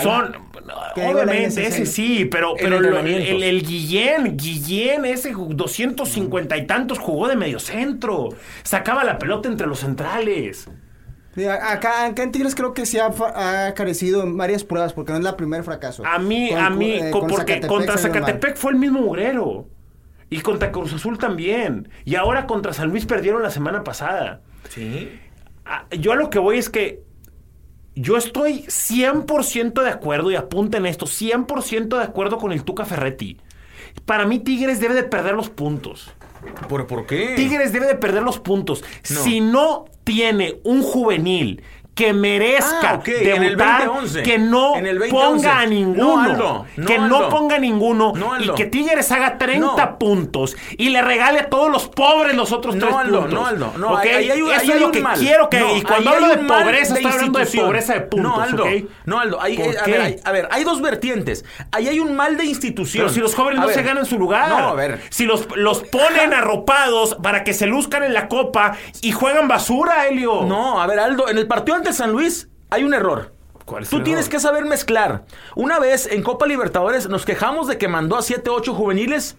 Son, 0.04 0.36
obviamente, 0.96 1.46
es 1.66 1.74
ese 1.74 1.86
sí, 1.86 2.26
pero, 2.26 2.54
pero 2.56 2.78
el, 2.78 2.86
entrenamientos. 2.86 3.30
el- 3.30 3.44
el 3.44 3.62
Guillén, 3.66 4.38
Guillén, 4.38 5.06
ese 5.06 5.34
ju- 5.34 5.50
250 5.54 6.58
y 6.58 6.68
tantos 6.68 7.00
jugó 7.00 7.28
de 7.28 7.36
medio 7.36 7.60
centro. 7.60 8.30
Sacaba 8.64 9.04
la 9.04 9.18
pelota 9.18 9.48
entre 9.50 9.68
los 9.68 9.80
centrales. 9.80 10.70
Sí, 11.36 11.46
acá, 11.46 12.06
acá 12.06 12.24
en 12.24 12.32
Tigres 12.32 12.56
creo 12.56 12.74
que 12.74 12.86
sí 12.86 12.98
ha, 12.98 13.74
carecido 13.76 14.24
en 14.24 14.38
varias 14.38 14.64
pruebas, 14.64 14.94
porque 14.94 15.12
no 15.12 15.18
es 15.18 15.24
la 15.24 15.36
primer 15.36 15.64
fracaso. 15.64 16.04
A 16.06 16.18
mí, 16.20 16.50
Con- 16.50 16.60
a 16.60 16.70
mí, 16.70 16.92
eh, 16.94 17.12
con 17.12 17.22
porque 17.28 17.36
Zacatepec 17.54 17.68
contra. 17.70 17.98
Zacatepec 17.98 18.56
fue 18.58 18.72
el 18.72 18.78
mismo 18.78 19.02
mugrero. 19.02 19.68
Y 20.30 20.40
contra 20.42 20.72
Cruz 20.72 20.94
Azul 20.94 21.18
también. 21.18 21.90
Y 22.04 22.16
ahora 22.16 22.48
contra 22.48 22.74
San 22.74 22.90
Luis 22.90 23.06
perdieron 23.06 23.44
la 23.44 23.50
semana 23.52 23.84
pasada. 23.84 24.42
Sí. 24.70 25.20
Ah, 25.66 25.86
Yo 25.92 26.14
a 26.14 26.16
lo 26.16 26.30
que 26.30 26.40
voy 26.40 26.58
es 26.58 26.70
que 26.70 27.04
yo 27.96 28.18
estoy 28.18 28.64
100% 28.64 29.82
de 29.82 29.90
acuerdo, 29.90 30.32
y 30.32 30.36
apunten 30.36 30.86
esto, 30.86 31.06
100% 31.06 31.98
de 31.98 32.04
acuerdo 32.04 32.38
con 32.38 32.52
el 32.52 32.64
Tuca 32.64 32.86
Ferretti. 32.86 33.38
Para 34.06 34.26
mí 34.26 34.40
Tigres 34.40 34.80
debe 34.80 34.94
de 34.94 35.04
perder 35.04 35.36
los 35.36 35.50
puntos. 35.50 36.12
¿Por, 36.68 36.86
por 36.86 37.06
qué? 37.06 37.34
Tigres 37.36 37.72
debe 37.72 37.88
de 37.88 37.96
perder 37.96 38.22
los 38.22 38.40
puntos. 38.40 38.84
Si 39.02 39.40
no 39.40 39.86
tiene 40.04 40.60
un 40.64 40.84
juvenil 40.84 41.64
que 41.96 42.12
merezca 42.14 42.90
Ah, 42.92 42.96
ok, 42.96 43.08
en 43.08 43.44
el 43.44 43.50
debutar, 43.56 43.86
2011. 43.86 44.24
que 44.24 44.38
no 44.38 44.76
En 44.76 44.86
el 44.86 45.00
2011. 45.00 45.26
ponga 45.38 45.60
a 45.60 45.66
ninguno, 45.66 46.16
No, 46.16 46.22
Aldo, 46.22 46.66
no, 46.76 46.86
que 46.88 47.00
no 47.00 47.30
ponga 47.30 47.56
a 47.56 47.60
ninguno 47.60 48.14
y 48.42 48.50
que 48.50 48.66
Tigres 48.66 49.10
haga 49.14 49.38
30 49.38 49.86
No. 49.86 49.98
puntos 49.98 50.58
y 50.78 50.90
le 50.90 51.02
regale 51.02 51.40
a 51.40 51.50
todos 51.50 51.72
los 51.72 51.88
pobres 51.88 52.36
los 52.36 52.52
otros 52.52 52.76
No, 52.76 52.86
tres 52.88 52.98
Aldo, 52.98 53.22
puntos. 53.22 53.34
no, 53.40 53.46
Aldo, 53.46 53.74
no, 53.78 53.94
¿ok? 53.94 54.00
ahí- 54.02 54.30
ahí 54.30 54.40
Eso 54.40 54.50
ahí 54.52 54.56
es 54.68 54.70
hay 54.74 54.80
lo 54.80 54.86
un 54.88 54.92
que 54.92 55.02
mal. 55.02 55.18
quiero 55.18 55.50
que 55.50 55.58
y 55.78 55.82
cuando 55.84 56.10
hablo 56.12 56.28
de 56.28 56.38
pobreza 56.40 56.96
estoy 56.96 57.12
hablando 57.12 57.40
de 57.40 57.46
pobreza 57.46 57.94
de 57.94 58.02
puntos, 58.02 58.32
No, 58.36 58.42
Aldo, 58.42 58.64
¿ok? 58.66 58.70
no, 59.06 59.20
Aldo, 59.20 59.42
ahí, 59.42 59.56
¿Por 59.58 59.66
eh, 59.74 59.78
a, 59.82 59.86
ver, 59.88 60.02
hay, 60.02 60.16
a 60.24 60.32
ver, 60.34 60.48
hay 60.52 60.64
dos 60.66 60.82
vertientes. 60.82 61.46
Ahí 61.72 61.88
hay 61.88 62.00
un 62.02 62.14
mal 62.14 62.36
de 62.36 62.44
institución. 62.44 63.04
Pero 63.06 63.14
si 63.14 63.22
los 63.22 63.34
jóvenes 63.34 63.60
A 63.60 63.62
no 63.62 63.68
ver, 63.68 63.76
se 63.76 63.84
ganan 63.84 64.06
su 64.06 64.20
lugar. 64.20 64.50
No, 64.50 64.58
a 64.70 64.74
ver. 64.74 65.00
Si 65.12 65.24
los, 65.26 65.48
los 65.56 65.82
ponen 65.84 66.34
arropados 66.34 67.16
para 67.24 67.46
que 67.46 67.54
se 67.54 67.68
luzcan 67.68 68.04
en 68.04 68.14
la 68.14 68.28
copa 68.28 68.76
y 69.02 69.14
juegan 69.14 69.48
basura, 69.48 70.08
Helio. 70.08 70.42
No, 70.44 70.82
a 70.82 70.88
ver, 70.88 71.00
Aldo, 71.00 71.30
en 71.30 71.38
el 71.38 71.48
partido 71.48 71.85
ante 71.86 71.94
San 71.98 72.12
Luis 72.12 72.50
hay 72.72 72.84
un 72.84 72.94
error. 72.94 73.32
¿Cuál 73.66 73.84
es 73.84 73.90
Tú 73.90 73.98
el 73.98 74.04
tienes 74.04 74.26
error? 74.26 74.32
que 74.32 74.40
saber 74.40 74.66
mezclar. 74.66 75.26
Una 75.56 75.80
vez 75.80 76.08
en 76.12 76.24
Copa 76.24 76.46
Libertadores 76.48 77.08
nos 77.10 77.26
quejamos 77.26 77.68
de 77.68 77.78
que 77.78 77.88
mandó 77.88 78.16
a 78.18 78.22
7, 78.24 78.50
8 78.50 78.74
juveniles 78.74 79.38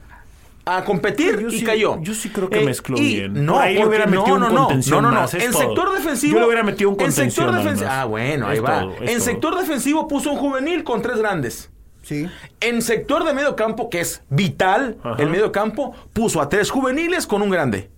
a 0.65 0.85
competir 0.85 1.41
Yo 1.41 1.49
y 1.49 1.59
sí- 1.61 1.65
cayó. 1.65 1.99
yo 2.01 2.13
sí 2.15 2.31
creo 2.31 2.49
que 2.51 2.61
Eh, 2.63 2.65
mezcló 2.65 2.97
bien. 2.97 3.45
No, 3.45 3.59
ahí 3.59 3.75
le 3.75 3.87
hubiera 3.87 4.07
metido 4.07 4.27
no, 4.27 4.35
un 4.35 4.41
no, 4.41 4.49
no, 4.51 4.57
contención 4.67 5.03
no, 5.03 5.09
no, 5.11 5.15
no. 5.15 5.21
más, 5.23 5.35
es 5.35 5.45
En 5.45 5.53
todo. 5.53 5.61
sector 5.63 5.93
defensivo. 5.95 6.35
Yo 6.35 6.41
le 6.41 6.47
hubiera 6.47 6.63
metido 6.65 6.91
un 6.91 7.01
En 7.01 7.13
sector 7.13 7.47
contención 7.47 7.65
defensivo. 7.65 7.91
Ah, 7.93 8.05
bueno, 8.05 8.47
ahí 8.49 8.59
Es 8.59 8.65
va. 8.65 8.81
todo, 8.81 8.93
en 9.01 9.07
todo. 9.07 9.21
sector 9.21 9.59
defensivo 9.61 10.09
puso 10.09 10.31
un 10.33 10.39
juvenil 10.39 10.83
con 10.85 11.03
tres 11.03 11.19
grandes. 11.19 11.71
Sí. 12.03 12.29
En 12.61 12.83
sector 12.83 13.25
de 13.25 13.33
medio 13.35 13.55
campo, 13.57 13.91
que 13.91 14.01
es 14.01 14.23
vital, 14.29 14.97
Ajá. 15.03 15.21
el 15.23 15.29
medio 15.31 15.51
campo, 15.53 15.95
puso 16.13 16.41
a 16.41 16.49
tres 16.49 16.71
juveniles 16.71 17.27
con 17.27 17.43
un 17.43 17.51
grande. 17.51 17.91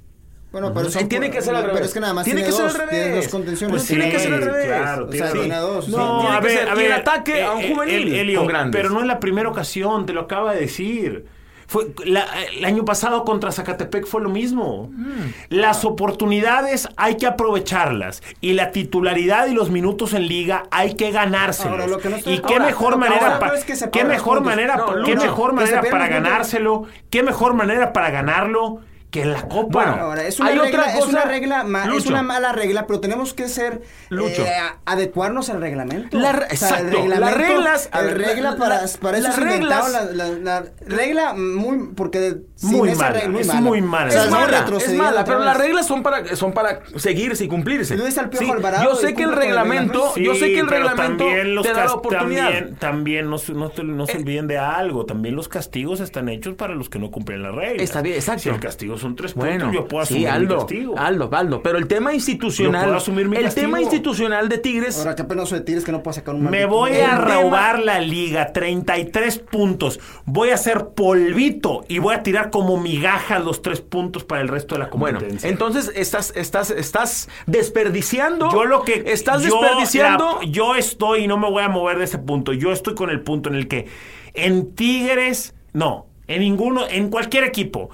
Bueno, 0.51 0.73
pero 0.73 0.89
Sí, 0.91 1.05
tiene 1.05 1.31
que 1.31 1.43
ser 1.43 1.55
al 1.55 1.63
Pero 1.63 1.75
revés. 1.75 1.89
es 1.89 1.95
que 1.95 2.01
nada 2.01 2.15
más 2.15 2.25
Tiene 2.25 2.41
tiene, 2.43 2.57
que 2.57 2.57
ser 2.57 2.67
al 2.83 2.89
tiene 2.89 3.05
revés. 3.05 3.25
dos 3.25 3.29
contenciones. 3.33 3.71
Pues 3.77 3.87
tiene 3.87 4.11
que 4.11 4.19
ser 4.19 4.33
al 4.33 4.43
revés. 4.43 4.67
Claro, 4.67 5.05
O 5.05 5.09
tiene 5.09 5.27
sea, 5.27 5.33
que- 5.35 5.41
tiene 5.41 5.57
dos. 5.57 5.89
No, 5.89 6.21
sí. 6.23 6.27
tiene 6.27 6.41
que 6.41 6.49
ser- 6.49 6.79
y 6.81 6.85
en 6.87 6.93
ataque 6.93 7.43
a 7.45 7.53
un 7.53 7.61
eh, 7.63 7.73
juvenil 7.75 8.15
eh, 8.15 8.21
Elio, 8.23 8.39
con 8.41 8.49
grandes. 8.49 8.81
Pero 8.81 8.95
no 8.95 9.01
es 9.01 9.07
la 9.07 9.21
primera 9.21 9.49
ocasión, 9.51 10.07
te 10.07 10.13
lo 10.15 10.23
acaba 10.23 10.55
de 10.55 10.61
decir. 10.61 11.27
Fue 11.71 11.89
la- 12.07 12.27
el 12.57 12.65
año 12.65 12.87
pasado 12.87 13.27
contra 13.27 13.53
Zacatepec 13.53 14.07
fue 14.07 14.23
lo 14.23 14.31
mismo. 14.31 14.89
Mm. 14.91 15.11
Las 15.51 15.85
oportunidades 15.85 16.89
hay 16.97 17.19
que 17.19 17.27
aprovecharlas 17.27 18.23
y 18.41 18.55
la 18.55 18.71
titularidad 18.73 19.49
y 19.49 19.53
los 19.55 19.69
minutos 19.69 20.15
en 20.15 20.27
liga 20.29 20.63
hay 20.71 20.95
que 20.95 21.11
ganárselos. 21.11 21.73
Ahora, 21.73 21.87
lo 21.87 21.99
que 21.99 22.09
no 22.09 22.17
estoy- 22.17 22.33
y 22.35 22.39
qué 22.39 22.55
ahora, 22.55 22.65
mejor 22.65 22.97
manera 22.97 23.35
no 23.35 23.39
pa- 23.39 23.55
es 23.55 23.65
que 23.65 23.77
se 23.77 23.91
qué 23.91 24.05
mejor 24.05 24.41
manera 24.41 24.77
No, 24.77 25.05
qué 25.05 25.15
mejor 25.15 25.53
manera 25.53 25.83
para 25.83 26.09
ganárselo, 26.09 26.85
qué 27.11 27.23
mejor 27.23 27.53
manera 27.53 27.93
para 27.93 28.09
ganarlo 28.11 28.81
que 29.11 29.25
la 29.25 29.43
Copa. 29.49 29.85
Bueno, 29.87 29.93
Ahora, 30.03 30.27
es 30.27 30.39
una, 30.39 30.51
Hay 30.51 30.59
regla, 30.59 30.81
otra 30.81 30.99
es 30.99 31.05
una 31.07 31.21
cosa, 31.23 31.25
regla, 31.31 31.65
ma- 31.65 31.97
es 31.97 32.07
una 32.07 32.23
mala 32.23 32.53
regla, 32.53 32.87
pero 32.87 33.01
tenemos 33.01 33.33
que 33.33 33.49
ser 33.49 33.81
Lucho. 34.11 34.43
eh, 34.45 34.53
adecuarnos 34.85 35.49
al 35.49 35.61
reglamento. 35.63 36.19
La 36.19 36.31
O 36.31 36.33
sea, 36.35 36.47
exacto, 36.51 37.05
el 37.05 37.09
las 37.19 37.35
reglas- 37.35 37.89
el 37.99 38.11
regla 38.11 38.51
la- 38.51 38.57
para, 38.59 38.83
la- 38.83 38.89
para 39.01 39.19
eso 39.19 39.29
reglas- 39.41 39.91
la, 39.93 40.05
la- 40.05 40.29
la 40.39 40.65
regla 40.87 41.33
muy 41.33 41.89
porque 41.97 42.37
Muy 42.61 42.91
esa 42.91 43.05
mala, 43.05 43.21
regla- 43.21 43.41
es 43.41 43.55
muy 43.55 43.81
mala. 43.81 44.09
O 44.09 44.11
sea, 44.11 44.25
es 44.25 44.31
mala, 44.31 44.67
es 44.79 44.95
mala, 44.95 45.25
pero 45.25 45.39
las 45.39 45.57
reglas 45.57 45.87
son 45.87 46.03
para, 46.03 46.37
son 46.37 46.53
para 46.53 46.81
seguirse 46.97 47.45
y 47.45 47.49
cumplirse. 47.49 47.97
Luis 47.97 48.19
al 48.19 48.29
Piojo 48.29 48.45
Sí, 48.45 48.51
Alvarado 48.51 48.85
yo 48.85 48.95
sé 48.97 49.15
que 49.15 49.23
el 49.23 49.33
reglamento, 49.33 50.13
Sí, 50.15 50.23
yo 50.25 50.35
sé 50.35 50.53
que 50.53 50.59
el 50.61 50.69
reglamento 50.69 51.25
también 51.25 51.55
los 51.55 51.65
te 51.67 51.73
da 51.73 51.87
la 51.87 51.93
oportunidad. 51.95 52.45
También, 52.51 52.77
también 52.77 53.31
no, 53.31 53.39
se- 53.39 53.55
no, 53.55 53.71
te- 53.71 53.85
no 53.85 54.05
se 54.07 54.13
Eh, 54.13 54.17
olviden 54.21 54.49
de 54.49 54.59
algo. 54.59 55.07
También 55.07 55.35
los 55.35 55.49
castigos 55.49 56.01
están 56.01 56.29
hechos 56.29 56.57
para 56.57 56.75
los 56.75 56.91
que 56.91 56.99
no 56.99 57.11
cumplen 57.11 57.43
las 57.43 57.55
reglas. 57.55 57.83
Está 57.83 58.03
bien, 58.03 58.17
exacto. 58.17 58.43
Si 58.43 58.49
el 58.51 58.61
castigo 58.61 58.98
son 58.99 59.17
tres 59.17 59.35
Bueno, 59.35 59.67
puntos, 59.67 59.83
yo 59.83 59.89
puedo 59.89 60.05
sí, 60.07 60.15
asumir 60.15 60.29
mi 60.29 60.35
Aldo, 60.37 60.57
castigo. 60.59 60.95
Aldo, 60.99 61.31
Aldo, 61.33 61.63
pero 61.63 61.79
el 61.79 61.87
tema 61.87 62.11
Yo 62.11 62.17
institucional, 62.17 62.85
puedo 62.85 62.97
asumir 62.97 63.29
mi 63.29 63.37
el 63.37 63.45
castigo. 63.45 63.67
tema 63.67 63.81
institucional 63.81 64.49
de 64.49 64.59
Tigres, 64.59 64.99
Ahora 64.99 65.15
qué 65.15 65.25
penoso 65.25 65.55
de 65.55 65.61
Tigres 65.63 65.85
que 65.85 65.93
no 65.93 66.03
puede 66.03 66.17
sacar 66.17 66.35
un 66.35 66.45
Me 66.45 66.67
voy 66.67 66.93
a 66.93 67.11
tema- 67.11 67.17
robar 67.19 67.79
la 67.81 68.01
liga, 68.01 68.53
33 68.53 69.39
puntos. 69.39 70.01
Voy 70.27 70.51
a 70.51 70.55
hacer 70.55 70.89
polvito 70.89 71.85
y 71.89 71.99
voy 71.99 72.15
a 72.15 72.23
tirar 72.23 72.51
como 72.51 72.81
migajas 72.81 73.45
los 73.45 73.63
tres 73.63 73.81
puntos 73.81 74.25
para 74.25 74.41
el 74.43 74.49
resto 74.49 74.75
de 74.75 74.81
la 74.81 74.87
bueno, 74.89 75.19
competencia. 75.19 75.49
entonces 75.51 75.91
estás, 75.95 76.33
estás, 76.37 76.71
estás 76.71 77.29
desperdiciando, 77.47 78.51
yo 78.51 78.65
lo 78.65 78.83
que 78.83 79.05
estás 79.07 79.43
yo 79.43 79.61
desperdiciando, 79.61 80.39
la- 80.43 80.47
yo 80.49 80.75
estoy 80.75 81.25
y 81.25 81.27
no 81.29 81.37
me 81.39 81.51
voy 81.51 81.63
a 81.63 81.69
mover 81.69 81.99
de 81.99 82.05
ese 82.05 82.19
punto. 82.19 82.53
Yo 82.53 82.73
estoy 82.73 82.95
con 82.95 83.11
el 83.11 83.21
punto 83.21 83.49
en 83.49 83.55
el 83.55 83.69
que 83.69 83.87
en 84.35 84.75
Tigres, 84.75 85.55
no, 85.73 86.07
en 86.27 86.41
ninguno, 86.41 86.87
en 86.89 87.09
cualquier 87.11 87.45
equipo. 87.45 87.91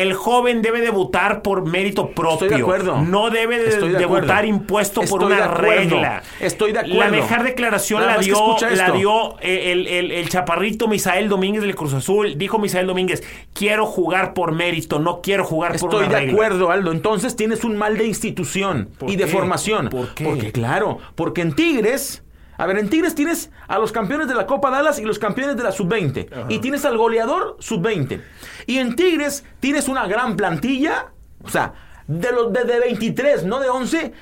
El 0.00 0.14
joven 0.14 0.62
debe 0.62 0.80
debutar 0.80 1.42
por 1.42 1.66
mérito 1.66 2.10
propio. 2.10 2.32
Estoy 2.46 2.48
de 2.50 2.54
acuerdo. 2.56 3.02
No 3.02 3.30
debe 3.30 3.58
de 3.58 3.68
Estoy 3.70 3.90
de 3.92 3.98
debutar 3.98 4.44
impuesto 4.44 5.00
por 5.02 5.22
Estoy 5.22 5.32
una 5.32 5.48
de 5.48 5.54
regla. 5.54 6.22
Estoy 6.40 6.72
de 6.72 6.82
La 6.82 6.88
acuerdo. 6.94 7.10
mejor 7.12 7.42
declaración 7.42 8.00
Nada 8.00 8.16
la 8.16 8.22
dio, 8.22 8.56
la 8.76 8.90
dio 8.92 9.38
el, 9.40 9.86
el- 9.86 10.10
el 10.12 10.28
chaparrito 10.28 10.88
Misael 10.88 11.28
Domínguez 11.28 11.62
del 11.62 11.74
Cruz 11.74 11.94
Azul. 11.94 12.36
Dijo 12.38 12.58
Misael 12.58 12.86
Domínguez, 12.86 13.22
quiero 13.52 13.86
jugar 13.86 14.34
por 14.34 14.52
mérito, 14.52 14.98
no 14.98 15.20
quiero 15.20 15.44
jugar 15.44 15.72
por 15.78 15.90
Estoy 15.90 16.06
una 16.06 16.08
de 16.14 16.20
regla". 16.20 16.32
acuerdo, 16.32 16.70
Aldo. 16.70 16.92
Entonces 16.92 17.34
tienes 17.36 17.64
un 17.64 17.76
mal 17.76 17.96
de 17.98 18.06
institución 18.06 18.88
¿Por 18.98 19.10
y 19.10 19.16
de 19.16 19.26
formación. 19.26 19.88
¿Por 19.88 20.14
qué? 20.14 20.24
Porque 20.24 20.52
claro, 20.52 20.98
porque 21.14 21.40
en 21.42 21.52
Tigres, 21.54 22.22
a 22.58 22.66
ver, 22.66 22.78
en 22.78 22.90
Tigres 22.90 23.14
tienes 23.14 23.50
a 23.68 23.78
los 23.78 23.92
campeones 23.92 24.28
de 24.28 24.34
la 24.34 24.44
Copa 24.46 24.70
Dallas 24.70 24.98
y 24.98 25.02
los 25.04 25.18
campeones 25.18 25.56
de 25.56 25.62
la 25.62 25.72
Sub-20. 25.72 26.46
Y 26.50 26.58
tienes 26.58 26.84
al 26.84 26.98
goleador 26.98 27.56
Sub-20. 27.60 28.20
Y 28.66 28.78
en 28.78 28.96
Tigres 28.96 29.44
tienes 29.60 29.88
una 29.88 30.06
gran 30.06 30.36
plantilla, 30.36 31.06
o 31.42 31.48
sea, 31.48 31.72
de 32.06 32.32
los 32.32 32.52
de, 32.52 32.64
de 32.64 32.80
23, 32.80 33.44
no 33.44 33.60
de 33.60 33.68
11. 33.70 34.12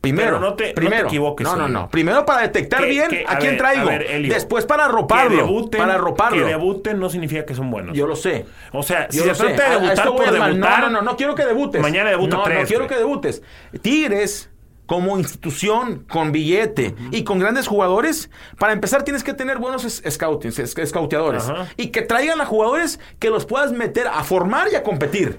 Primero, 0.00 0.38
no 0.38 0.54
te- 0.54 0.68
no 0.68 0.68
te 0.68 0.74
primero, 0.74 1.08
equivoques, 1.08 1.44
No, 1.44 1.56
no, 1.56 1.66
no. 1.68 1.90
Primero 1.90 2.24
para 2.24 2.42
detectar 2.42 2.82
Que- 2.82 2.86
bien 2.88 3.08
que- 3.10 3.24
a, 3.26 3.36
quién 3.38 3.52
ver, 3.54 3.58
traigo. 3.58 3.82
a 3.82 3.90
ver, 3.90 4.02
Elio, 4.02 4.32
Después 4.32 4.64
para 4.64 4.84
que 4.84 4.90
arroparlo. 4.90 5.36
debuten, 5.36 5.80
para 5.80 5.94
arroparlo. 5.94 6.38
Que 6.38 6.44
debuten 6.44 7.00
no 7.00 7.10
significa 7.10 7.44
que 7.44 7.54
son 7.54 7.68
buenos. 7.68 7.96
Yo 7.96 8.06
lo 8.06 8.14
sé. 8.14 8.46
O 8.72 8.84
sea, 8.84 9.08
si 9.10 9.18
se 9.18 9.34
trata 9.34 9.70
de 9.70 9.80
debutar 9.80 10.06
por 10.10 10.30
debutar... 10.30 10.54
No, 10.54 10.78
no, 10.82 10.90
no, 10.90 11.02
no 11.02 11.16
quiero 11.16 11.34
que 11.34 11.44
debutes. 11.44 11.82
Mañana 11.82 12.10
debuta 12.10 12.36
no, 12.36 12.42
tres, 12.44 12.60
No 12.60 12.66
quiero 12.68 12.86
que 12.86 12.94
debutes. 12.94 13.42
Tigres, 13.82 14.48
como 14.88 15.18
institución, 15.18 16.06
con 16.10 16.32
billete 16.32 16.94
y 17.12 17.22
con 17.22 17.38
grandes 17.38 17.66
jugadores, 17.68 18.30
para 18.58 18.72
empezar 18.72 19.02
tienes 19.04 19.22
que 19.22 19.34
tener 19.34 19.58
buenos 19.58 19.82
scoutings, 20.08 20.58
es- 20.58 20.74
scouteadores. 20.88 21.44
Y 21.76 21.88
que 21.88 22.00
traigan 22.02 22.40
a 22.40 22.46
jugadores 22.46 22.98
que 23.18 23.28
los 23.28 23.44
puedas 23.44 23.70
meter 23.70 24.06
a 24.08 24.24
formar 24.24 24.68
y 24.72 24.76
a 24.76 24.82
competir. 24.82 25.38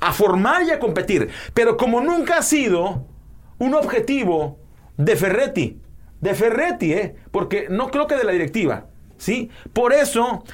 A 0.00 0.12
formar 0.12 0.62
y 0.62 0.70
a 0.70 0.78
competir. 0.78 1.28
Pero 1.54 1.76
como 1.76 2.00
nunca 2.00 2.38
ha 2.38 2.42
sido 2.42 3.04
un 3.58 3.74
objetivo 3.74 4.58
de 4.96 5.16
Ferretti, 5.16 5.80
de 6.20 6.34
Ferretti, 6.34 6.92
¿eh? 6.92 7.16
Porque 7.32 7.66
no 7.68 7.90
creo 7.90 8.06
que 8.06 8.14
de 8.14 8.22
la 8.22 8.30
directiva, 8.30 8.86
¿sí? 9.18 9.50
Por 9.72 9.92
eso 9.92 10.44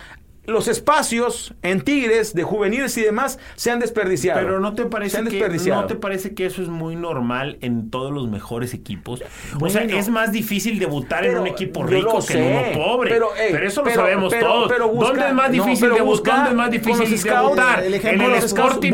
los 0.47 0.69
espacios 0.69 1.55
en 1.63 1.83
Tigres 1.83 2.35
de 2.35 2.43
juveniles 2.43 2.97
y 2.99 3.03
demás 3.03 3.39
se 3.57 3.71
han 3.71 3.79
desperdiciado. 3.79 4.41
Pero 4.41 4.59
no 4.61 4.75
te 4.75 4.83
Se 4.83 4.89
parece 4.89 5.19
han 5.19 5.29
que 5.29 5.49
no 5.71 5.87
te 5.87 5.95
parece 5.95 6.35
que 6.35 6.47
eso 6.47 6.63
es 6.63 6.69
muy 6.69 6.97
normal 6.97 7.59
en 7.61 7.91
todos 7.91 8.11
los 8.13 8.29
mejores 8.29 8.75
equipos. 8.75 9.23
o 9.61 9.69
sea, 9.69 9.83
es 9.83 10.09
más 10.09 10.33
difícil 10.33 10.79
debutar 10.79 11.25
en 11.27 11.39
un 11.39 11.47
equipo 11.47 11.85
rico 11.85 12.19
que 12.27 12.35
en 12.35 12.75
uno 12.75 12.85
pobre. 12.87 13.11
pero, 13.11 13.29
Pero, 13.37 13.67
eso 13.67 13.81
lo 13.83 13.85
pero- 13.85 14.01
sabemos 14.03 14.33
pero- 14.33 14.47
todos. 14.47 14.69
pero 14.73 14.89
busca- 14.89 15.09
¿Dónde 15.09 15.27
es 15.29 15.35
más 15.35 15.47
no, 15.49 15.53
difícil 15.53 15.81
pero 15.81 15.95
debutar? 15.95 16.35
¿Dónde 16.37 16.51
es 16.51 16.57
más 16.57 16.71
difícil 16.71 17.23
debutar? 17.23 17.83
el 17.85 17.95
¿En 17.95 18.21
el 18.21 18.35
Sporting 18.35 18.93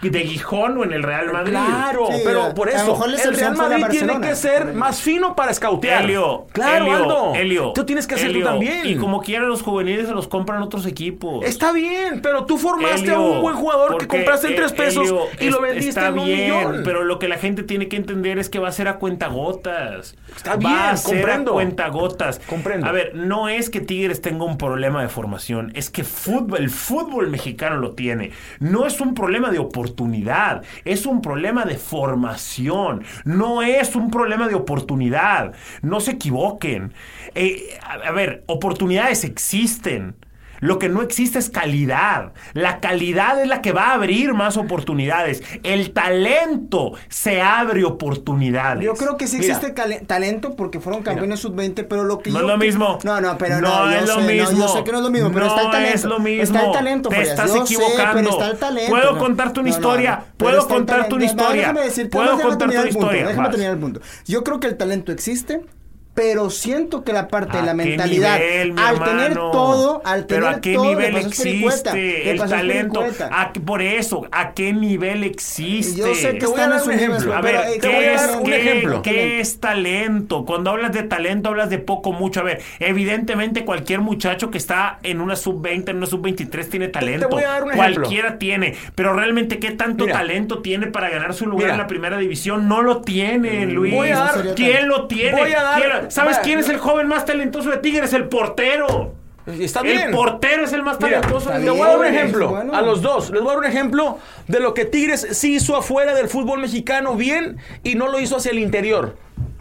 de, 0.00 0.10
de 0.10 0.20
Gijón 0.20 0.78
o 0.78 0.84
en 0.84 0.92
el 0.92 1.02
Real 1.02 1.32
Madrid? 1.32 1.52
Claro, 1.52 2.06
Sí, 2.10 2.22
pero 2.24 2.42
a- 2.44 2.54
por 2.54 2.68
eso 2.68 3.04
el 3.04 3.34
Real 3.36 3.56
Madrid 3.56 3.84
tiene 3.90 4.20
que 4.20 4.34
ser 4.36 4.72
más 4.74 5.00
fino 5.00 5.34
para 5.36 5.50
escautear. 5.50 6.04
Helio, 6.04 6.46
claro, 6.52 6.84
Helio, 6.86 6.96
Aldo. 6.96 7.34
Helio, 7.34 7.72
tú 7.74 7.84
tienes 7.84 8.06
que 8.06 8.14
hacer 8.14 8.28
Helio. 8.30 8.40
tú 8.42 8.46
también. 8.46 8.86
Y 8.86 8.96
como 8.96 9.20
quieran 9.20 9.48
los 9.48 9.62
juveniles 9.62 10.06
se 10.08 10.14
los 10.14 10.28
compran 10.28 10.62
otros 10.62 10.83
equipos. 10.86 11.44
Está 11.44 11.72
bien, 11.72 12.20
pero 12.22 12.46
tú 12.46 12.58
formaste 12.58 13.10
a 13.10 13.18
un 13.18 13.40
buen 13.40 13.56
jugador 13.56 13.98
que 13.98 14.06
compraste 14.06 14.48
en 14.48 14.52
eh, 14.54 14.56
tres 14.56 14.72
pesos 14.72 15.12
y 15.40 15.50
lo 15.50 15.60
vendiste 15.60 15.88
está 15.90 16.08
en 16.08 16.18
un 16.18 16.26
bien, 16.26 16.54
millón. 16.54 16.82
Pero 16.84 17.04
lo 17.04 17.18
que 17.18 17.28
la 17.28 17.38
gente 17.38 17.62
tiene 17.62 17.88
que 17.88 17.96
entender 17.96 18.38
es 18.38 18.48
que 18.48 18.58
va 18.58 18.68
a 18.68 18.72
ser 18.72 18.88
a 18.88 18.98
cuentagotas. 18.98 20.16
Está 20.36 20.52
Va 20.52 20.56
bien, 20.56 20.72
a 20.72 20.96
ser 20.96 21.16
comprendo. 21.16 21.50
a 21.52 21.54
cuentagotas. 21.54 22.40
Comprendo. 22.46 22.86
A 22.86 22.92
ver, 22.92 23.14
no 23.14 23.48
es 23.48 23.70
que 23.70 23.80
Tigres 23.80 24.20
tenga 24.20 24.44
un 24.44 24.58
problema 24.58 25.02
de 25.02 25.08
formación, 25.08 25.72
es 25.74 25.90
que 25.90 26.04
fútbol, 26.04 26.58
el 26.58 26.70
fútbol 26.70 27.28
mexicano 27.30 27.76
lo 27.76 27.92
tiene. 27.92 28.32
No 28.60 28.86
es 28.86 29.00
un 29.00 29.14
problema 29.14 29.50
de 29.50 29.58
oportunidad, 29.58 30.62
es 30.84 31.06
un 31.06 31.20
problema 31.22 31.64
de 31.64 31.76
formación. 31.76 33.04
No 33.24 33.62
es 33.62 33.94
un 33.96 34.10
problema 34.10 34.48
de 34.48 34.54
oportunidad. 34.54 35.54
No 35.82 36.00
se 36.00 36.12
equivoquen. 36.12 36.92
Eh, 37.34 37.78
a, 37.82 38.08
a 38.08 38.12
ver, 38.12 38.44
oportunidades 38.46 39.24
existen. 39.24 40.14
Lo 40.64 40.78
que 40.78 40.88
no 40.88 41.02
existe 41.02 41.38
es 41.38 41.50
calidad. 41.50 42.32
La 42.54 42.80
calidad 42.80 43.38
es 43.42 43.48
la 43.48 43.60
que 43.60 43.72
va 43.72 43.88
a 43.88 43.92
abrir 43.94 44.32
más 44.32 44.56
oportunidades. 44.56 45.42
El 45.62 45.92
talento 45.92 46.92
se 47.10 47.42
abre 47.42 47.84
oportunidades. 47.84 48.82
Yo 48.82 48.94
creo 48.94 49.18
que 49.18 49.26
sí 49.26 49.36
existe 49.36 49.72
talento 50.06 50.56
porque 50.56 50.80
fueron 50.80 51.02
campeones 51.02 51.40
sub-20, 51.40 51.86
pero 51.86 52.04
lo 52.04 52.20
que 52.20 52.30
No 52.30 52.38
yo 52.38 52.44
es 52.46 52.50
lo 52.52 52.56
mismo. 52.56 52.98
No, 53.04 53.20
no, 53.20 53.36
pero 53.36 53.60
no, 53.60 53.86
No 53.86 53.90
es 53.90 54.08
lo 54.08 54.14
sé, 54.14 54.20
no, 54.22 54.26
mismo. 54.26 54.58
yo 54.66 54.68
sé 54.68 54.84
que 54.84 54.92
no 54.92 54.98
es 54.98 55.04
lo 55.04 55.10
mismo, 55.10 55.30
pero 55.32 55.44
No 55.44 55.50
está 55.50 55.62
el 55.66 55.70
talento. 55.70 55.94
es 55.96 56.04
lo 56.04 56.18
mismo. 56.18 56.42
Está 56.42 56.64
el 56.64 56.72
talento, 56.72 57.08
Te 57.10 57.20
estás 57.22 57.52
yo 57.54 57.66
sé, 57.66 57.74
equivocando. 57.74 58.14
pero 58.14 58.30
está 58.30 58.46
el 58.50 58.58
talento. 58.58 58.90
Puedo 58.90 59.12
No, 59.12 59.18
contarte 59.18 59.60
una 59.60 59.68
no, 59.68 59.76
no, 59.76 59.78
historia. 59.78 60.16
no, 60.16 60.24
Puedo 60.38 60.66
contarte 60.66 61.14
una. 61.14 61.24
No, 61.26 61.30
historia. 61.30 61.60
déjame 61.60 61.80
decirte, 61.82 62.10
Puedo 62.16 62.38
contarte 62.40 62.78
una 62.78 62.88
historia. 62.88 63.26
Déjame 63.26 63.48
terminar 63.50 63.72
el 63.74 63.78
punto. 63.80 64.00
Yo 64.26 64.42
creo 64.42 64.60
que 64.60 64.66
el 64.68 64.78
talento 64.78 65.12
existe. 65.12 65.60
Pero 66.14 66.48
siento 66.48 67.02
que 67.02 67.12
la 67.12 67.26
parte 67.26 67.54
de 67.56 67.62
¿A 67.64 67.66
la 67.66 67.74
mentalidad, 67.74 68.38
nivel, 68.38 68.74
al 68.78 69.02
tener 69.02 69.34
todo, 69.34 70.00
al 70.04 70.26
tener 70.26 70.42
Pero 70.44 70.56
a 70.56 70.60
qué 70.60 70.74
todo, 70.74 70.84
nivel 70.84 71.16
existe 71.16 72.30
el 72.30 72.38
talento. 72.38 73.00
Espiricueta. 73.02 73.40
¿A 73.40 73.52
qué- 73.52 73.58
por 73.60 73.82
eso, 73.82 74.26
¿a 74.30 74.52
qué 74.52 74.72
nivel 74.72 75.24
existe? 75.24 75.98
Yo 75.98 76.14
sé 76.14 76.34
que 76.34 76.38
Te 76.38 76.46
voy 76.46 76.60
a 76.60 76.64
están 76.64 76.70
dar 76.78 76.82
un 76.86 76.92
ejemplo. 76.92 77.34
A 77.34 77.40
ver, 77.40 77.56
te 77.80 77.88
voy 77.88 77.96
¿qué 77.98 78.08
a 78.08 78.14
es, 78.14 78.26
dar 78.30 78.38
un 78.40 78.44
qué- 78.44 78.56
ejemplo. 78.60 79.02
qué 79.02 79.40
es 79.40 79.58
talento? 79.58 80.44
Cuando 80.44 80.70
hablas 80.70 80.92
de 80.92 81.02
talento, 81.02 81.48
hablas 81.48 81.68
de 81.68 81.78
poco, 81.78 82.12
mucho. 82.12 82.40
A 82.40 82.44
ver, 82.44 82.62
evidentemente 82.78 83.64
cualquier 83.64 84.00
muchacho 84.00 84.50
que 84.52 84.58
está 84.58 85.00
en 85.02 85.20
una 85.20 85.34
sub-20, 85.34 85.90
en 85.90 85.96
una 85.96 86.06
sub-23 86.06 86.68
tiene 86.70 86.88
talento. 86.88 87.28
voy 87.28 87.42
a 87.42 87.48
dar 87.48 87.64
un 87.64 87.72
ejemplo. 87.72 87.94
Cualquiera 88.02 88.38
tiene. 88.38 88.76
Pero 88.94 89.14
realmente, 89.14 89.58
¿qué 89.58 89.72
tanto 89.72 90.04
Mira. 90.04 90.18
talento 90.18 90.60
tiene 90.62 90.86
para 90.86 91.08
ganar 91.10 91.34
su 91.34 91.46
lugar 91.46 91.64
Mira. 91.64 91.74
en 91.74 91.80
la 91.80 91.86
primera 91.88 92.18
división? 92.18 92.68
No 92.68 92.82
lo 92.82 93.00
tienen, 93.02 93.74
Luis. 93.74 93.92
Voy 93.92 94.10
a 94.10 94.18
dar- 94.20 94.54
¿Quién 94.54 94.86
lo 94.88 95.08
tiene? 95.08 95.40
Voy 95.40 95.52
a 95.52 95.62
dar- 95.62 96.03
¿Quién 96.08 96.24
lo- 96.24 96.32
¿Sabes 96.32 96.38
quién 96.40 96.58
es 96.58 96.68
el 96.68 96.78
joven 96.78 97.06
más 97.08 97.24
talentoso 97.24 97.70
de 97.70 97.78
Tigres? 97.78 98.12
El 98.12 98.28
portero. 98.28 99.14
Está 99.46 99.80
El 99.80 99.86
bien. 99.86 100.10
portero 100.10 100.64
es 100.64 100.72
el 100.72 100.82
más 100.82 100.98
Mira, 100.98 101.20
talentoso 101.20 101.50
te 101.50 101.58
de 101.58 101.68
voy 101.70 101.80
a 101.82 101.86
dar 101.88 101.98
un 101.98 102.06
ejemplo 102.06 102.48
bueno. 102.48 102.74
a 102.74 102.80
los 102.80 103.02
dos. 103.02 103.28
Les 103.30 103.40
voy 103.42 103.50
a 103.50 103.52
dar 103.52 103.58
un 103.58 103.66
ejemplo 103.66 104.18
de 104.48 104.58
lo 104.60 104.72
que 104.72 104.86
Tigres 104.86 105.26
sí 105.32 105.56
hizo 105.56 105.76
afuera 105.76 106.14
del 106.14 106.28
fútbol 106.28 106.60
mexicano 106.60 107.14
bien 107.14 107.58
y 107.82 107.94
no 107.94 108.08
lo 108.08 108.18
hizo 108.20 108.36
hacia 108.36 108.52
el 108.52 108.58
interior. 108.58 109.16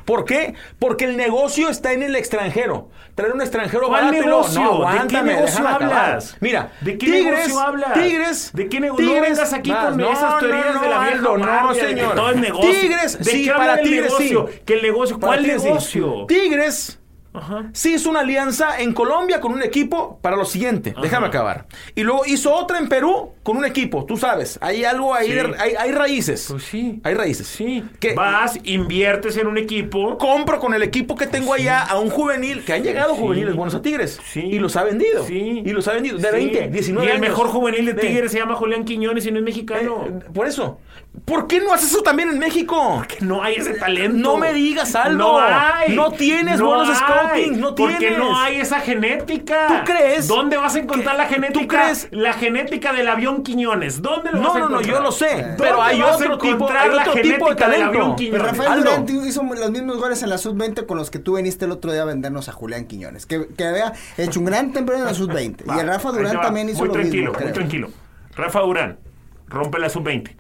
¿Por 0.06 0.26
qué? 0.26 0.54
Porque 0.80 1.06
el 1.06 1.18
negocio 1.18 1.70
está 1.70 1.94
en 1.94 2.04
el 2.04 2.16
extranjero. 2.16 2.90
Traer 3.16 3.34
un 3.34 3.42
extranjero 3.42 3.88
¿Cuál 3.88 4.06
barato 4.06 4.24
y 4.24 4.26
negocio? 4.26 4.62
No, 4.62 4.92
¿De 4.92 5.08
qué 5.08 5.22
negocio 5.22 5.68
hablas? 5.68 6.38
Mira, 6.40 6.72
¿De 6.82 6.98
qué 6.98 7.06
Tigres, 7.06 7.26
negocio 7.48 7.60
hablas? 7.60 7.94
Tigres, 7.94 8.52
¿De 8.54 8.70
qué 8.70 8.80
negocio? 8.80 9.06
No 9.06 9.22
vengas 9.22 9.54
aquí 9.54 9.72
con 9.72 9.98
no, 9.98 10.12
esas 10.12 10.40
teorías 10.40 10.76
no, 10.76 10.82
de 10.82 10.90
la 10.90 11.00
vieja 11.00 11.22
no, 11.22 11.74
que 11.74 11.80
señor. 11.80 12.16
todo 12.16 12.32
es 12.32 12.38
negocio. 12.38 12.72
Tigres, 12.72 13.18
¿De 13.20 13.24
sí, 13.26 13.44
qué 13.46 13.52
para 13.52 13.82
Tigres 13.82 14.06
negocio? 14.06 14.48
sí. 14.52 14.74
El 14.74 14.82
negocio, 14.82 15.20
¿cuál 15.20 15.40
Tigres 15.40 15.62
sí. 15.62 15.68
negocio? 15.68 16.26
Tigres 16.28 17.00
Ajá. 17.34 17.70
sí 17.74 17.94
hizo 17.96 18.10
una 18.10 18.20
alianza 18.22 18.80
en 18.80 18.94
Colombia 18.94 19.40
con 19.42 19.52
un 19.54 19.62
equipo 19.64 20.20
para 20.22 20.36
lo 20.36 20.46
siguiente. 20.46 20.94
Déjame 21.02 21.28
acabar. 21.28 21.66
Y 21.96 22.04
luego 22.04 22.26
hizo 22.26 22.54
otra 22.54 22.78
en 22.80 22.88
Perú 22.90 23.32
con 23.44 23.58
un 23.58 23.66
equipo. 23.66 24.06
Tú 24.06 24.18
sabes, 24.18 24.58
hay 24.62 24.84
algo 24.86 25.14
ahí, 25.14 25.28
Sí. 25.28 25.34
de- 25.34 25.56
hay, 25.60 25.74
hay 25.78 25.92
raíces. 25.92 26.46
Pues 26.50 26.64
sí. 26.64 27.00
Hay 27.04 27.14
raíces. 27.16 27.48
Sí. 27.48 27.84
Que 28.00 28.14
Vas, 28.14 28.60
inviertes 28.64 29.38
en 29.38 29.48
un 29.48 29.58
equipo. 29.58 30.18
compro 30.18 30.60
con 30.60 30.74
el 30.74 30.84
equipo 30.84 31.16
que 31.16 31.28
tengo 31.28 31.54
allá 31.54 31.82
a 31.82 32.00
un 32.00 32.10
juvenil, 32.10 32.64
que 32.64 32.74
han 32.74 32.84
llegado 32.84 33.14
Sí. 33.16 33.20
juveniles 33.22 33.56
buenos 33.56 33.76
a 33.76 33.82
Tigres. 33.82 34.20
Sí. 34.26 34.42
Y 34.42 34.60
los 34.60 34.76
ha 34.76 34.84
vendido. 34.84 35.26
Sí. 35.26 35.64
Y 35.66 35.70
los 35.72 35.88
ha 35.88 35.94
vendido. 35.94 36.18
De 36.18 36.30
Sí. 36.30 36.36
20, 36.36 36.68
19 36.70 37.06
Y 37.08 37.10
el 37.10 37.18
años. 37.18 37.30
mejor 37.30 37.48
juvenil 37.48 37.86
de. 37.86 37.94
Tigres 37.94 38.32
se 38.32 38.40
llama 38.40 38.56
Julián 38.56 38.86
Quiñones 38.86 39.26
y 39.26 39.32
no 39.32 39.40
es 39.40 39.44
mexicano. 39.44 40.06
Eh, 40.08 40.12
por 40.34 40.48
eso. 40.48 40.80
¿Por 41.26 41.48
qué 41.48 41.60
no 41.62 41.72
haces 41.74 41.92
eso 41.92 42.02
también 42.02 42.30
en 42.30 42.40
México? 42.40 43.02
Que 43.08 43.24
no 43.24 43.44
hay 43.44 43.56
ese 43.56 43.76
talento. 43.76 44.18
No 44.18 44.38
me 44.38 44.52
digas 44.52 44.94
algo. 44.96 45.18
No 45.18 45.40
hay. 45.40 45.96
No 45.96 46.12
tienes 46.12 46.60
No 46.60 46.66
buenos 46.68 46.90
hay. 46.90 46.96
scouting. 46.96 47.60
No 47.62 47.76
Porque 47.76 47.96
tienes. 47.98 48.18
no 48.20 48.38
hay 48.38 48.58
esa 48.60 48.80
genética. 48.82 49.68
¿Tú 49.68 49.74
crees 49.86 50.28
¿Dónde 50.28 50.58
vas 50.58 50.76
a 50.76 50.80
encontrar 50.80 51.16
la 51.16 51.26
genética? 51.28 51.60
tú 51.62 51.68
crees- 51.68 52.08
La 52.12 52.34
genética 52.34 52.92
del 52.94 53.08
avión 53.08 53.44
Quiñones. 53.44 54.02
¿Dónde 54.02 54.32
lo 54.32 54.42
vas 54.42 54.54
No, 54.56 54.60
no, 54.60 54.70
no, 54.70 54.82
yo 54.82 55.00
lo 55.02 55.12
sé. 55.12 55.30
¿Dónde 55.36 55.56
Pero 55.60 55.82
hay 55.82 56.02
otro 56.02 56.38
tipo, 56.40 56.56
encontrar 56.56 56.90
hay 56.90 56.96
la 56.96 57.02
otro 57.04 57.14
tipo 57.14 57.24
de 57.28 57.34
genética 57.34 57.70
del 57.70 57.82
avión 57.84 57.94
talento. 57.94 58.16
Quiñones? 58.18 58.42
Pero 58.42 58.52
Rafael 58.52 58.72
Aldo. 58.74 58.92
Durán 59.06 59.28
hizo 59.28 59.44
los 59.44 59.72
mismos 59.72 59.98
goles 59.98 60.24
en 60.24 60.30
la 60.30 60.38
sub-20 60.40 60.86
con 60.88 60.98
los 60.98 61.10
que 61.12 61.20
tú 61.20 61.36
viniste 61.38 61.66
el 61.66 61.72
otro 61.72 61.92
día 61.94 62.02
a 62.02 62.06
vendernos 62.06 62.50
a 62.50 62.52
Julián 62.52 62.86
Quiñones. 62.86 63.26
Que, 63.28 63.48
que 63.56 63.64
había 63.66 63.94
hecho 64.18 64.40
un 64.40 64.48
gran 64.48 64.74
temporada 64.74 65.04
en 65.04 65.10
la 65.10 65.14
sub-20. 65.14 65.64
Y 65.74 65.80
el 65.80 65.88
Rafa 65.88 66.12
Durán 66.12 66.42
también 66.42 66.70
hizo 66.70 66.80
muy 66.80 66.88
lo 66.88 66.94
tranquilo, 66.96 67.32
mismo. 67.32 67.34
Muy 67.34 67.42
creo. 67.44 67.54
tranquilo. 67.54 67.90
Rafa 68.36 68.60
Durán, 68.62 69.00
rompe 69.48 69.80
la 69.80 69.90
sub-20. 69.90 70.36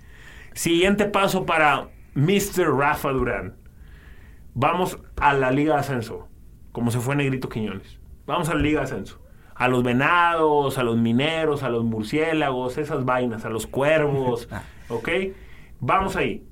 Siguiente 0.53 1.05
paso 1.05 1.45
para 1.45 1.89
Mr. 2.13 2.75
Rafa 2.77 3.09
Durán. 3.11 3.55
Vamos 4.53 4.99
a 5.17 5.33
la 5.33 5.51
Liga 5.51 5.73
de 5.73 5.79
Ascenso, 5.79 6.27
como 6.71 6.91
se 6.91 6.99
fue 6.99 7.15
Negrito 7.15 7.49
Quiñones. 7.49 7.99
Vamos 8.27 8.49
a 8.49 8.53
la 8.53 8.61
Liga 8.61 8.81
de 8.81 8.85
Ascenso. 8.85 9.19
A 9.55 9.67
los 9.67 9.83
venados, 9.83 10.77
a 10.77 10.83
los 10.83 10.97
mineros, 10.97 11.63
a 11.63 11.69
los 11.69 11.83
murciélagos, 11.83 12.77
esas 12.77 13.05
vainas, 13.05 13.45
a 13.45 13.49
los 13.49 13.65
cuervos, 13.67 14.47
¿ok? 14.89 15.09
Vamos 15.79 16.15
ahí. 16.15 16.45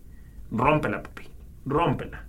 Rómpela, 0.52 1.04
papi. 1.04 1.28
Rómpela. 1.66 2.26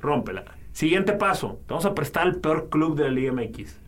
Rómpela. 0.00 0.44
Siguiente 0.72 1.12
paso. 1.12 1.60
Te 1.66 1.74
vamos 1.74 1.86
a 1.86 1.94
prestar 1.94 2.22
al 2.24 2.36
peor 2.36 2.68
club 2.68 2.96
de 2.96 3.04
la 3.04 3.10
Liga 3.10 3.32
MX. 3.32 3.80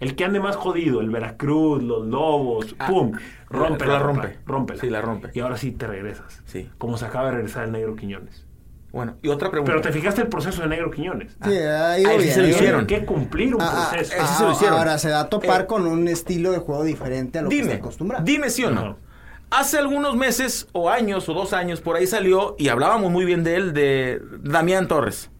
El 0.00 0.16
que 0.16 0.24
ande 0.24 0.40
más 0.40 0.56
jodido, 0.56 1.00
el 1.00 1.10
Veracruz, 1.10 1.82
los 1.82 2.06
Lobos, 2.06 2.74
¡pum! 2.86 3.12
Rómpela. 3.48 3.94
la 3.94 3.98
rompe. 4.00 4.38
Rómpela. 4.46 4.80
Sí, 4.80 4.90
la 4.90 5.00
rompe. 5.00 5.30
Y 5.34 5.40
ahora 5.40 5.56
sí 5.56 5.70
te 5.72 5.86
regresas. 5.86 6.42
Sí. 6.46 6.68
Como 6.78 6.96
se 6.96 7.06
acaba 7.06 7.26
de 7.26 7.32
regresar 7.36 7.64
el 7.64 7.72
Negro 7.72 7.94
Quiñones. 7.96 8.46
Bueno, 8.92 9.16
y 9.22 9.28
otra 9.28 9.50
pregunta. 9.50 9.72
Pero 9.72 9.82
te 9.82 9.90
fijaste 9.92 10.20
el 10.22 10.28
proceso 10.28 10.62
de 10.62 10.68
Negro 10.68 10.90
Quiñones. 10.90 11.32
Sí, 11.44 11.56
Ah, 11.66 11.96
bien, 11.98 12.32
se 12.32 12.42
lo 12.42 12.48
hicieron. 12.48 12.86
que 12.86 13.04
cumplir 13.04 13.54
un 13.54 13.60
Ah, 13.62 13.70
ah, 13.72 13.88
proceso. 13.90 14.14
ese 14.22 14.34
se 14.34 14.42
lo 14.44 14.52
hicieron. 14.52 14.78
Ahora 14.78 14.98
se 14.98 15.08
da 15.08 15.20
a 15.20 15.28
topar 15.28 15.62
Eh, 15.62 15.66
con 15.66 15.86
un 15.86 16.06
estilo 16.08 16.52
de 16.52 16.58
juego 16.58 16.84
diferente 16.84 17.38
a 17.38 17.42
lo 17.42 17.48
que 17.48 17.56
dime, 17.56 17.72
está 17.72 17.78
acostumbrado. 17.84 18.24
dime 18.24 18.50
sí 18.50 18.64
o 18.64 18.70
no. 18.70 18.80
Ajá. 18.80 18.96
Hace 19.50 19.78
algunos 19.78 20.16
meses 20.16 20.68
o 20.72 20.90
años 20.90 21.28
o 21.28 21.34
dos 21.34 21.52
años 21.52 21.80
por 21.80 21.96
ahí 21.96 22.06
salió 22.06 22.56
y 22.58 22.68
hablábamos 22.68 23.10
muy 23.12 23.24
bien 23.24 23.44
de 23.44 23.56
él, 23.56 23.72
de 23.72 24.20
Damián 24.42 24.88
Torres. 24.88 25.30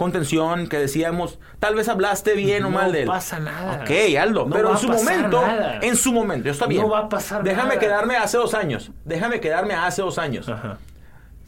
Contención, 0.00 0.66
que 0.66 0.78
decíamos, 0.78 1.38
tal 1.58 1.74
vez 1.74 1.86
hablaste 1.88 2.34
bien 2.34 2.64
o 2.64 2.70
No 2.70 2.76
mal 2.78 2.90
de 2.90 3.02
él. 3.02 3.06
pasa 3.06 3.38
nada. 3.38 3.82
Ok, 3.82 3.90
Aldo, 4.18 4.46
No 4.46 4.56
pero 4.56 4.70
en 4.72 4.78
su 4.78 4.88
momento, 4.88 5.42
nada. 5.46 5.78
en 5.82 5.94
su 5.94 6.10
momento, 6.10 6.48
está 6.48 6.64
bien. 6.66 6.80
No 6.80 6.88
va 6.88 7.00
a 7.00 7.08
pasar 7.10 7.42
Déjame 7.44 7.68
nada. 7.68 7.80
quedarme 7.80 8.16
hace 8.16 8.38
dos 8.38 8.54
años. 8.54 8.90
Déjame 9.04 9.40
quedarme 9.40 9.74
hace 9.74 10.00
dos 10.00 10.16
años. 10.18 10.48
Ajá. 10.48 10.78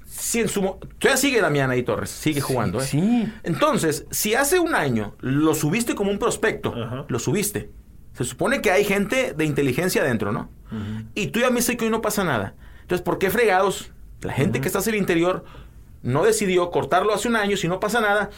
Si 0.07 0.41
en 0.41 0.49
su 0.51 0.61
todavía 0.99 1.17
sigue 1.17 1.41
Damián 1.41 1.71
ahí 1.71 1.83
Torres, 1.83 2.11
sigue 2.11 2.43
jugando, 2.43 2.79
¿eh? 2.79 2.85
sí. 2.85 3.33
Entonces, 3.43 4.05
si 4.11 4.35
hace 4.35 4.59
un 4.61 4.75
año 4.75 5.17
lo 5.21 5.55
subiste 5.55 5.95
como 5.95 6.11
un 6.11 6.19
prospecto, 6.19 6.75
Ajá. 6.77 7.07
lo 7.09 7.19
subiste. 7.19 7.71
Se 8.13 8.25
supone 8.25 8.61
que 8.61 8.71
hay 8.71 8.85
gente 8.85 9.33
de 9.35 9.45
inteligencia 9.47 10.03
adentro, 10.03 10.31
¿no? 10.31 10.51
Y 11.15 11.29
tú 11.29 11.41
ya 11.41 11.49
me 11.49 11.57
dices 11.57 11.77
que 11.79 11.87
hoy 11.87 11.91
no 11.91 12.03
pasa 12.03 12.23
nada. 12.25 12.55
Entonces, 12.83 13.03
¿por 13.03 13.19
qué 13.19 13.31
fregados? 13.31 13.91
La 14.21 14.35
gente 14.35 14.61
que 14.61 14.67
está 14.69 14.79
hacia 14.81 14.91
el 14.91 14.99
interior 14.99 15.45
no 16.03 16.23
decidió 16.25 16.71
cortarlo 16.71 17.15
hace 17.15 17.29
un 17.29 17.37
año 17.37 17.57
si 17.57 17.69
no 17.69 17.81
pasa 17.81 18.01
nada. 18.01 18.31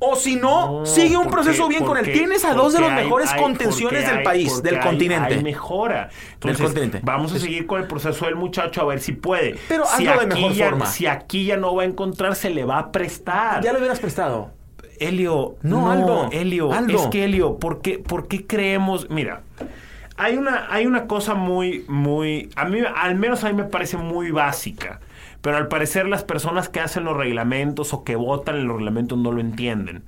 O 0.00 0.16
si 0.16 0.36
no, 0.36 0.80
No, 0.80 0.86
sigue 0.86 1.16
un 1.16 1.30
proceso 1.30 1.66
bien 1.68 1.84
con 1.84 1.96
él. 1.96 2.04
Tienes 2.12 2.44
a 2.44 2.52
dos 2.52 2.72
de 2.74 2.80
los 2.80 2.90
hay- 2.90 3.04
mejores 3.04 3.30
hay- 3.30 3.40
contenciones 3.40 4.06
del 4.06 4.18
hay- 4.18 4.24
país, 4.24 4.62
del 4.62 4.80
continente. 4.80 5.34
Hay 5.34 5.42
mejora. 5.42 6.10
Entonces, 6.34 6.60
continente. 6.62 7.00
Vamos 7.04 7.32
a 7.32 7.38
seguir 7.38 7.66
con 7.66 7.80
el 7.80 7.86
proceso 7.86 8.26
del 8.26 8.34
muchacho 8.34 8.82
a 8.82 8.84
ver 8.86 9.00
si 9.00 9.12
puede. 9.12 9.56
Pero 9.68 9.84
si 9.86 10.06
hazlo 10.06 10.20
de 10.26 10.26
aquí 10.34 10.42
mejor 10.42 10.52
ya- 10.52 10.68
forma. 10.68 10.86
Si 10.86 11.06
aquí 11.06 11.44
ya 11.46 11.56
no 11.56 11.74
va 11.74 11.84
a 11.84 11.86
encontrar, 11.86 12.34
se 12.34 12.50
le 12.50 12.64
va 12.64 12.78
a 12.80 12.92
prestar. 12.92 13.62
Ya 13.62 13.72
lo 13.72 13.78
hubieras 13.78 14.00
prestado. 14.00 14.50
Helio, 15.00 15.56
No, 15.62 15.82
no, 15.82 15.90
Aldo, 15.90 16.28
Helio, 16.32 16.72
Aldo. 16.72 16.98
es 16.98 17.06
que 17.06 17.24
Helio, 17.24 17.58
¿por 17.58 17.80
qué, 17.80 17.98
por 17.98 18.28
qué 18.28 18.46
creemos? 18.46 19.08
Mira, 19.10 19.42
hay 20.16 20.36
una, 20.36 20.66
hay 20.70 20.86
una 20.86 21.06
cosa 21.06 21.34
muy, 21.34 21.84
muy, 21.88 22.50
a 22.56 22.64
mí, 22.66 22.80
al 22.94 23.14
menos 23.16 23.42
a 23.44 23.48
mí 23.48 23.54
me 23.54 23.64
parece 23.64 23.96
muy 23.96 24.30
básica, 24.30 25.00
pero 25.44 25.58
al 25.58 25.68
parecer 25.68 26.08
las 26.08 26.24
personas 26.24 26.70
que 26.70 26.80
hacen 26.80 27.04
los 27.04 27.18
reglamentos 27.18 27.92
o 27.92 28.02
que 28.02 28.16
votan 28.16 28.56
en 28.56 28.66
los 28.66 28.78
reglamentos 28.78 29.18
no 29.18 29.30
lo 29.30 29.42
entienden. 29.42 30.02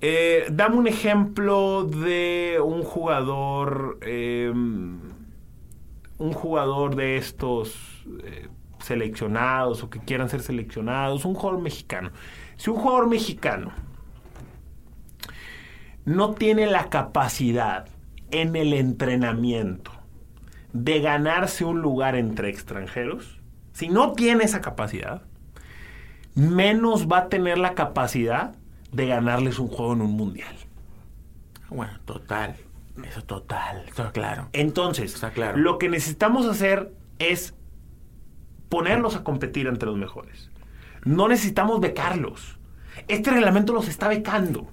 Eh, 0.00 0.46
dame 0.52 0.76
un 0.76 0.86
ejemplo 0.86 1.82
de 1.82 2.60
un 2.64 2.84
jugador, 2.84 3.98
eh, 4.02 4.52
un 4.54 6.32
jugador 6.32 6.94
de 6.94 7.16
estos 7.16 8.04
eh, 8.22 8.46
seleccionados 8.78 9.82
o 9.82 9.90
que 9.90 9.98
quieran 9.98 10.28
ser 10.28 10.42
seleccionados, 10.42 11.24
un 11.24 11.34
jugador 11.34 11.60
mexicano. 11.60 12.12
Si 12.56 12.70
un 12.70 12.76
jugador 12.76 13.08
mexicano 13.08 13.72
no 16.04 16.34
tiene 16.34 16.68
la 16.68 16.88
capacidad 16.88 17.88
en 18.30 18.54
el 18.54 18.74
entrenamiento 18.74 19.90
de 20.72 21.00
ganarse 21.00 21.64
un 21.64 21.80
lugar 21.80 22.14
entre 22.14 22.48
extranjeros, 22.48 23.35
si 23.76 23.90
no 23.90 24.14
tiene 24.14 24.42
esa 24.44 24.62
capacidad, 24.62 25.20
menos 26.34 27.08
va 27.08 27.18
a 27.18 27.28
tener 27.28 27.58
la 27.58 27.74
capacidad 27.74 28.54
de 28.90 29.06
ganarles 29.06 29.58
un 29.58 29.68
juego 29.68 29.92
en 29.92 30.00
un 30.00 30.12
mundial. 30.12 30.56
Bueno, 31.68 31.92
total. 32.06 32.56
Eso 33.04 33.22
total, 33.22 33.84
está 33.86 34.12
claro. 34.12 34.48
Entonces, 34.54 35.12
Está 35.12 35.30
claro. 35.30 35.58
lo 35.58 35.76
que 35.76 35.90
necesitamos 35.90 36.46
hacer 36.46 36.90
es 37.18 37.52
ponerlos 38.70 39.14
a 39.14 39.24
competir 39.24 39.66
entre 39.66 39.90
los 39.90 39.98
mejores. 39.98 40.50
No 41.04 41.28
necesitamos 41.28 41.78
becarlos. 41.80 42.58
Este 43.08 43.30
reglamento 43.30 43.72
los 43.72 43.88
está 43.88 44.08
becando. 44.08 44.66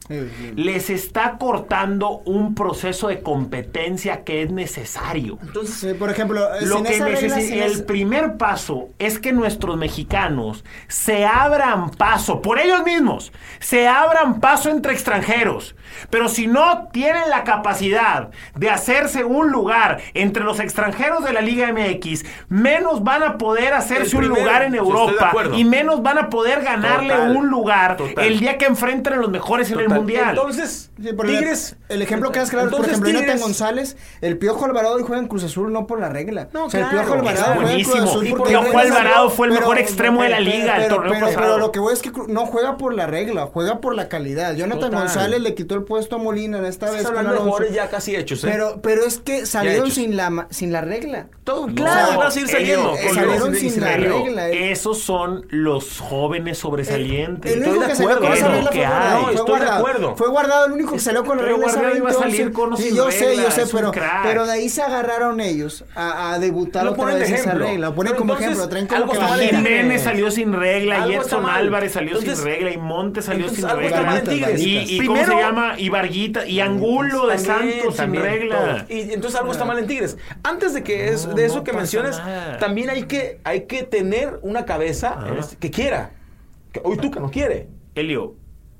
Les 0.55 0.89
está 0.89 1.37
cortando 1.37 2.21
un 2.25 2.55
proceso 2.55 3.07
de 3.07 3.21
competencia 3.21 4.23
que 4.23 4.41
es 4.43 4.51
necesario. 4.51 5.37
Entonces, 5.41 5.75
sí, 5.75 5.93
por 5.93 6.09
ejemplo, 6.09 6.41
lo 6.61 6.75
sin 6.77 6.85
que 6.85 6.95
esa 6.95 7.05
regla, 7.05 7.37
necesi- 7.37 7.47
sin 7.47 7.61
el 7.61 7.71
esa- 7.73 7.85
primer 7.85 8.37
paso 8.37 8.89
es 8.99 9.19
que 9.19 9.33
nuestros 9.33 9.77
mexicanos 9.77 10.63
se 10.87 11.25
abran 11.25 11.91
paso 11.91 12.41
por 12.41 12.59
ellos 12.59 12.83
mismos, 12.83 13.31
se 13.59 13.87
abran 13.87 14.39
paso 14.39 14.69
entre 14.69 14.93
extranjeros. 14.93 15.75
Pero 16.09 16.27
si 16.29 16.47
no 16.47 16.87
tienen 16.91 17.29
la 17.29 17.43
capacidad 17.43 18.29
de 18.55 18.69
hacerse 18.69 19.23
un 19.23 19.51
lugar 19.51 19.99
entre 20.13 20.43
los 20.43 20.59
extranjeros 20.59 21.23
de 21.23 21.33
la 21.33 21.41
Liga 21.41 21.67
MX, 21.71 22.25
menos 22.49 23.03
van 23.03 23.21
a 23.23 23.37
poder 23.37 23.73
hacerse 23.73 24.17
un 24.17 24.27
lugar 24.27 24.63
en 24.63 24.75
Europa 24.75 25.31
y 25.55 25.65
menos 25.65 26.01
van 26.01 26.17
a 26.17 26.29
poder 26.29 26.61
ganarle 26.63 27.13
Total, 27.13 27.35
un 27.37 27.47
lugar 27.49 27.97
total. 27.97 28.12
El 28.17 28.39
día 28.39 28.57
que 28.57 28.65
enfrenten 28.65 29.13
a 29.13 29.17
los 29.17 29.29
mejores 29.29 29.69
en 29.71 29.79
el 29.79 29.85
Total. 29.85 29.97
mundial. 29.99 30.29
Entonces, 30.29 30.89
Sí, 31.01 31.09
Tigres. 31.25 31.75
El 31.89 32.01
ejemplo 32.01 32.31
que 32.31 32.39
das 32.39 32.49
claro, 32.49 32.69
por 32.69 32.85
ejemplo, 32.85 33.09
Jonathan 33.09 33.35
Tigres- 33.37 33.41
González, 33.41 33.97
el 34.21 34.37
Piojo 34.37 34.65
Alvarado 34.65 34.99
y 34.99 35.03
juega 35.03 35.21
en 35.21 35.27
Cruz 35.27 35.43
Azul 35.43 35.71
no 35.73 35.87
por 35.87 35.99
la 35.99 36.09
regla. 36.09 36.49
No, 36.53 36.65
o 36.65 36.69
sea, 36.69 36.81
el 36.81 36.87
claro, 36.89 37.07
Piojo 37.13 37.19
Alvarado 37.19 37.53
juega 37.55 37.71
en 37.73 37.83
Cruz 37.83 37.87
buenísimo. 37.93 38.09
Azul 38.11 38.27
Y 38.27 38.31
porque 38.31 38.49
Piojo 38.51 38.77
Alvarado 38.77 39.29
fue 39.29 39.47
el 39.47 39.53
mejor 39.53 39.77
extremo 39.79 40.23
de 40.23 40.29
la 40.29 40.39
liga 40.39 40.77
el 40.77 40.83
Pero, 40.83 40.95
torneo 40.95 41.13
pero, 41.13 41.25
pasado. 41.27 41.41
pero 41.45 41.57
lo 41.57 41.71
que 41.71 41.79
voy 41.79 41.93
es 41.93 42.01
que 42.01 42.11
no 42.27 42.45
juega 42.45 42.77
por 42.77 42.93
la 42.93 43.07
regla, 43.07 43.47
juega 43.51 43.79
por 43.81 43.95
la 43.95 44.07
calidad. 44.09 44.55
Jonathan 44.55 44.79
Total. 44.91 44.99
González 44.99 45.41
le 45.41 45.55
quitó 45.55 45.75
el 45.75 45.83
puesto 45.83 46.15
a 46.15 46.19
Molina 46.19 46.57
en 46.59 46.65
esta 46.65 46.89
vez. 46.91 47.03
Con 47.03 47.15
jugadores 47.25 47.73
ya 47.73 47.89
casi 47.89 48.15
hechos, 48.15 48.43
¿eh? 48.43 48.49
Pero, 48.51 48.79
pero 48.81 49.03
es 49.05 49.17
que 49.19 49.45
salieron 49.45 49.91
sin 49.91 50.15
la, 50.15 50.47
sin 50.51 50.71
la 50.71 50.81
regla. 50.81 51.27
Todo, 51.43 51.67
No, 51.67 51.75
claro, 51.75 52.21
a 52.21 52.31
saliendo. 52.31 52.95
Ellos, 52.97 53.13
salieron 53.15 53.55
sin- 53.55 53.81
la 53.81 53.97
regla. 53.97 54.49
eh. 54.49 54.71
Esos 54.71 54.99
son 54.99 55.45
los 55.49 55.99
jóvenes 55.99 56.57
sobresalientes. 56.59 57.51
El 57.53 57.63
único 57.67 57.85
que 57.87 57.95
acuerdo, 58.03 58.21
con 58.21 58.33
esa 58.33 58.47
regla 58.49 58.69
que 58.69 58.79
fue 58.79 58.87
guardado. 58.87 59.17
No, 59.17 59.23
fue 59.23 59.33
estoy 59.33 59.45
de 59.45 59.51
guardado. 59.51 59.79
acuerdo. 59.79 60.15
Fue 60.15 60.27
guardado, 60.29 60.65
el 60.65 60.71
único 60.73 60.93
que 60.93 60.99
salió 60.99 61.23
con 61.23 61.37
la 61.37 61.43
regla 61.43 61.57
Guardado 61.57 61.95
iba 61.97 62.09
a 62.09 62.13
salir 62.13 62.51
con 62.51 62.77
Sí, 62.77 62.95
yo 62.95 63.11
sé, 63.11 63.35
yo 63.35 63.51
sé, 63.51 63.63
pero, 63.71 63.91
pero 64.23 64.45
de 64.45 64.51
ahí 64.51 64.69
se 64.69 64.81
agarraron 64.81 65.39
ellos 65.39 65.85
a, 65.95 66.33
a 66.33 66.39
debutar 66.39 66.85
Lo 66.85 66.91
otra 66.91 67.15
vez 67.15 67.29
esa 67.31 67.53
regla. 67.53 67.89
Lo 67.89 67.95
ponen 67.95 68.15
como 68.15 68.33
ejemplo, 68.33 68.67
traen 68.69 68.87
como 68.87 69.01
algo 69.01 69.13
que. 69.13 69.47
Jiménez 69.47 70.03
salió 70.03 70.31
sin 70.31 70.53
regla, 70.53 71.07
está 71.07 71.39
mal. 71.39 71.63
Álvarez 71.63 71.93
salió 71.93 72.19
sin 72.19 72.43
regla 72.43 72.71
y 72.71 72.77
Montes 72.77 73.25
salió 73.25 73.49
sin 73.49 73.67
regla. 73.67 74.21
Y, 74.57 75.01
y 75.01 75.05
¿cómo 75.05 75.25
se 75.25 75.35
llama? 75.35 75.75
Y 75.77 75.89
Varguita, 75.89 76.45
y 76.45 76.59
Angulo 76.59 77.27
de 77.27 77.37
Santos 77.37 77.95
sin 77.97 78.15
regla. 78.15 78.85
Y 78.89 79.13
entonces 79.13 79.39
algo 79.39 79.51
está 79.51 79.65
mal 79.65 79.79
en 79.79 79.87
Tigres. 79.87 80.17
Antes 80.43 80.73
de 80.73 80.83
que 80.83 81.09
es, 81.09 81.33
de 81.35 81.45
eso 81.45 81.63
que 81.63 81.73
nada. 81.73 82.57
también 82.57 82.89
hay 82.89 83.03
que, 83.03 83.39
hay 83.43 83.65
que 83.65 83.83
tener 83.83 84.39
una 84.41 84.65
cabeza 84.65 85.17
este, 85.39 85.57
que 85.57 85.71
quiera. 85.71 86.11
Que 86.71 86.81
hoy 86.83 86.97
Tuca 86.97 87.19
no 87.19 87.29
quiere. 87.29 87.67
Elio. 87.95 88.35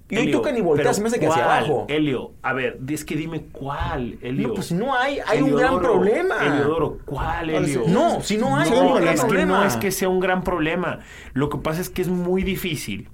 Y 0.10 0.18
hoy 0.18 0.24
Elio, 0.24 0.38
tocan 0.40 0.58
y 0.58 0.62
voltean, 0.62 0.84
pero 0.84 0.94
se 0.94 1.02
me 1.02 1.08
hace 1.08 1.20
que 1.20 1.28
hacia 1.28 1.44
abajo. 1.46 1.86
Elio, 1.90 2.34
a 2.44 2.54
ver, 2.54 2.78
es 2.90 3.04
que 3.06 3.16
dime 3.16 3.46
cuál, 3.52 4.18
Elio. 4.22 4.50
No, 4.50 4.54
pues 4.54 4.72
no 4.72 4.94
hay, 4.96 5.18
hay 5.26 5.42
un 5.42 5.56
gran 5.56 5.80
problema. 5.80 6.36
Eliodoro, 6.46 7.00
¿cuál, 7.06 7.50
Elio? 7.50 7.84
No, 7.88 8.22
si 8.22 8.38
no 8.38 8.56
hay, 8.58 8.70
no 8.70 8.76
hay 8.76 8.82
un 8.82 8.92
problema. 8.92 9.12
es 9.14 9.22
que 9.22 9.28
problema. 9.28 9.58
no 9.60 9.64
es 9.66 9.78
que 9.78 9.92
sea 9.92 10.10
un 10.10 10.20
gran 10.20 10.44
problema. 10.44 11.00
Lo 11.34 11.50
que 11.50 11.58
pasa 11.58 11.82
es 11.82 11.90
que 11.90 12.02
es 12.02 12.10
muy 12.10 12.44
difícil. 12.44 13.10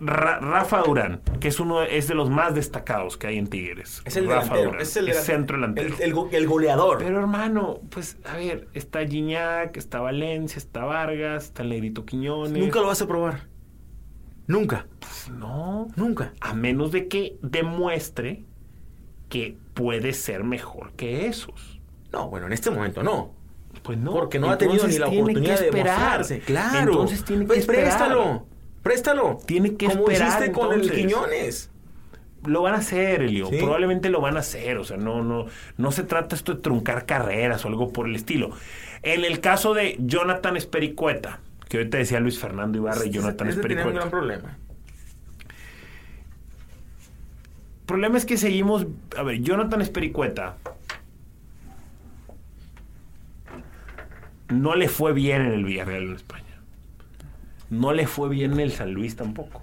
Ra- 0.00 0.38
Rafa 0.38 0.82
Durán, 0.82 1.20
que 1.40 1.48
es 1.48 1.58
uno 1.58 1.82
es 1.82 2.06
de 2.06 2.14
los 2.14 2.30
más 2.30 2.54
destacados 2.54 3.16
que 3.16 3.26
hay 3.26 3.36
en 3.36 3.48
Tigres. 3.48 4.00
Es 4.04 4.16
el 4.16 4.26
Rafa 4.28 4.54
delantero, 4.54 4.70
Durán, 4.70 4.82
es 4.82 4.96
el 4.96 5.06
delantero. 5.06 5.26
centro 5.36 5.56
delantero. 5.56 5.94
El, 5.96 6.02
el 6.02 6.14
go- 6.14 6.28
el 6.30 6.46
goleador. 6.46 6.98
Pero 6.98 7.18
hermano, 7.18 7.80
pues 7.90 8.16
a 8.24 8.36
ver, 8.36 8.68
está 8.74 9.04
Gignac, 9.04 9.76
está 9.76 9.98
Valencia, 10.00 10.58
está 10.58 10.84
Vargas, 10.84 11.46
está 11.46 11.62
el 11.64 11.70
Negrito 11.70 12.04
Quiñones. 12.06 12.52
Nunca 12.62 12.80
lo 12.80 12.86
vas 12.86 13.02
a 13.02 13.08
probar. 13.08 13.47
Nunca. 14.48 14.86
No, 15.30 15.86
Nunca. 15.94 16.32
a 16.40 16.54
menos 16.54 16.90
de 16.90 17.06
que 17.06 17.36
demuestre 17.42 18.44
que 19.28 19.56
puede 19.74 20.12
ser 20.14 20.42
mejor 20.42 20.92
que 20.94 21.26
esos. 21.26 21.80
No, 22.12 22.28
bueno, 22.30 22.46
en 22.46 22.52
este 22.54 22.70
momento 22.70 23.02
no. 23.02 23.32
Pues 23.82 23.98
no. 23.98 24.12
Porque 24.12 24.38
no 24.38 24.50
ha 24.50 24.58
tenido 24.58 24.88
ni 24.88 24.98
la 24.98 25.06
oportunidad 25.08 25.60
de 25.60 25.70
mostrarse. 25.70 26.40
Claro. 26.40 26.78
Entonces 26.92 27.24
tiene 27.24 27.42
que 27.42 27.46
Pues 27.48 27.58
esperar. 27.60 27.84
préstalo. 27.84 28.46
Préstalo. 28.82 29.38
Tiene 29.46 29.76
que 29.76 29.86
Como 29.86 30.08
esperar, 30.08 30.28
hiciste 30.28 30.52
con 30.52 30.72
el. 30.72 30.90
Quiñones. 30.90 31.70
Lo 32.46 32.62
van 32.62 32.74
a 32.74 32.78
hacer, 32.78 33.22
Elio. 33.22 33.46
Sí. 33.48 33.56
Probablemente 33.58 34.08
lo 34.10 34.20
van 34.20 34.36
a 34.36 34.40
hacer. 34.40 34.78
O 34.78 34.84
sea, 34.84 34.96
no, 34.96 35.22
no, 35.22 35.46
no 35.76 35.92
se 35.92 36.04
trata 36.04 36.34
esto 36.36 36.54
de 36.54 36.62
truncar 36.62 37.04
carreras 37.04 37.64
o 37.64 37.68
algo 37.68 37.92
por 37.92 38.08
el 38.08 38.14
estilo. 38.16 38.50
En 39.02 39.24
el 39.24 39.40
caso 39.40 39.74
de 39.74 39.96
Jonathan 40.00 40.56
Espericueta, 40.56 41.40
que 41.68 41.76
ahorita 41.78 41.98
decía 41.98 42.18
Luis 42.20 42.38
Fernando 42.38 42.78
Ibarra 42.78 43.04
y 43.04 43.10
Jonathan 43.10 43.48
Ese 43.48 43.60
tiene 43.60 43.84
un 43.84 43.94
gran 43.94 44.10
problema. 44.10 44.56
El 47.80 47.86
problema 47.86 48.18
es 48.18 48.26
que 48.26 48.36
seguimos. 48.36 48.86
A 49.16 49.22
ver, 49.22 49.40
Jonathan 49.40 49.80
Espericueta. 49.80 50.56
No 54.48 54.74
le 54.76 54.88
fue 54.88 55.12
bien 55.12 55.42
en 55.42 55.52
el 55.52 55.64
Villarreal 55.64 56.04
en 56.04 56.14
España. 56.14 56.44
No 57.68 57.92
le 57.92 58.06
fue 58.06 58.30
bien 58.30 58.52
en 58.52 58.60
el 58.60 58.72
San 58.72 58.92
Luis 58.92 59.14
tampoco. 59.16 59.62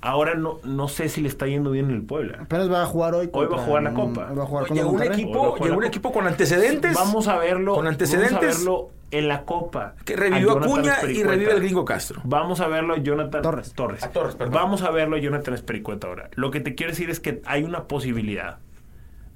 Ahora 0.00 0.34
no, 0.34 0.58
no 0.64 0.88
sé 0.88 1.08
si 1.08 1.20
le 1.20 1.28
está 1.28 1.46
yendo 1.46 1.70
bien 1.70 1.86
en 1.86 1.96
el 1.96 2.02
Puebla. 2.02 2.38
Apenas 2.42 2.70
va 2.70 2.82
a 2.82 2.86
jugar 2.86 3.14
hoy. 3.14 3.30
Hoy 3.32 3.46
va 3.46 3.56
a 3.56 3.60
jugar 3.60 3.82
la 3.84 3.94
Copa. 3.94 4.28
Hoy 4.28 4.36
va 4.36 4.42
a 4.42 4.46
jugar 4.46 4.66
con 4.66 4.76
Llegó 4.76 4.90
un 4.90 5.02
equipo, 5.02 5.56
llegó 5.58 5.76
un 5.76 5.84
equipo 5.84 6.12
con 6.12 6.26
antecedentes. 6.26 6.94
Vamos 6.94 7.28
a 7.28 7.38
verlo. 7.38 7.74
Con 7.74 7.86
antecedentes. 7.86 8.32
Vamos 8.32 8.44
a 8.44 8.58
verlo 8.58 8.90
en 9.18 9.28
la 9.28 9.44
Copa. 9.44 9.94
Que 10.04 10.16
revivió 10.16 10.50
a 10.50 10.54
Jonathan 10.54 10.70
Cuña 10.70 10.96
y 11.10 11.22
revive 11.22 11.52
al 11.52 11.60
gringo 11.60 11.84
Castro. 11.84 12.20
Vamos 12.24 12.60
a 12.60 12.68
verlo 12.68 12.94
a 12.94 12.98
Jonathan 12.98 13.42
Torres. 13.42 13.72
Torres. 13.74 14.02
A 14.02 14.10
Torres, 14.10 14.34
perdón. 14.34 14.54
Vamos 14.54 14.82
a 14.82 14.90
verlo 14.90 15.16
a 15.16 15.18
Jonathan 15.20 15.54
Espericueta 15.54 16.06
ahora. 16.06 16.30
Lo 16.34 16.50
que 16.50 16.60
te 16.60 16.74
quiero 16.74 16.92
decir 16.92 17.10
es 17.10 17.20
que 17.20 17.42
hay 17.46 17.62
una 17.64 17.84
posibilidad 17.84 18.58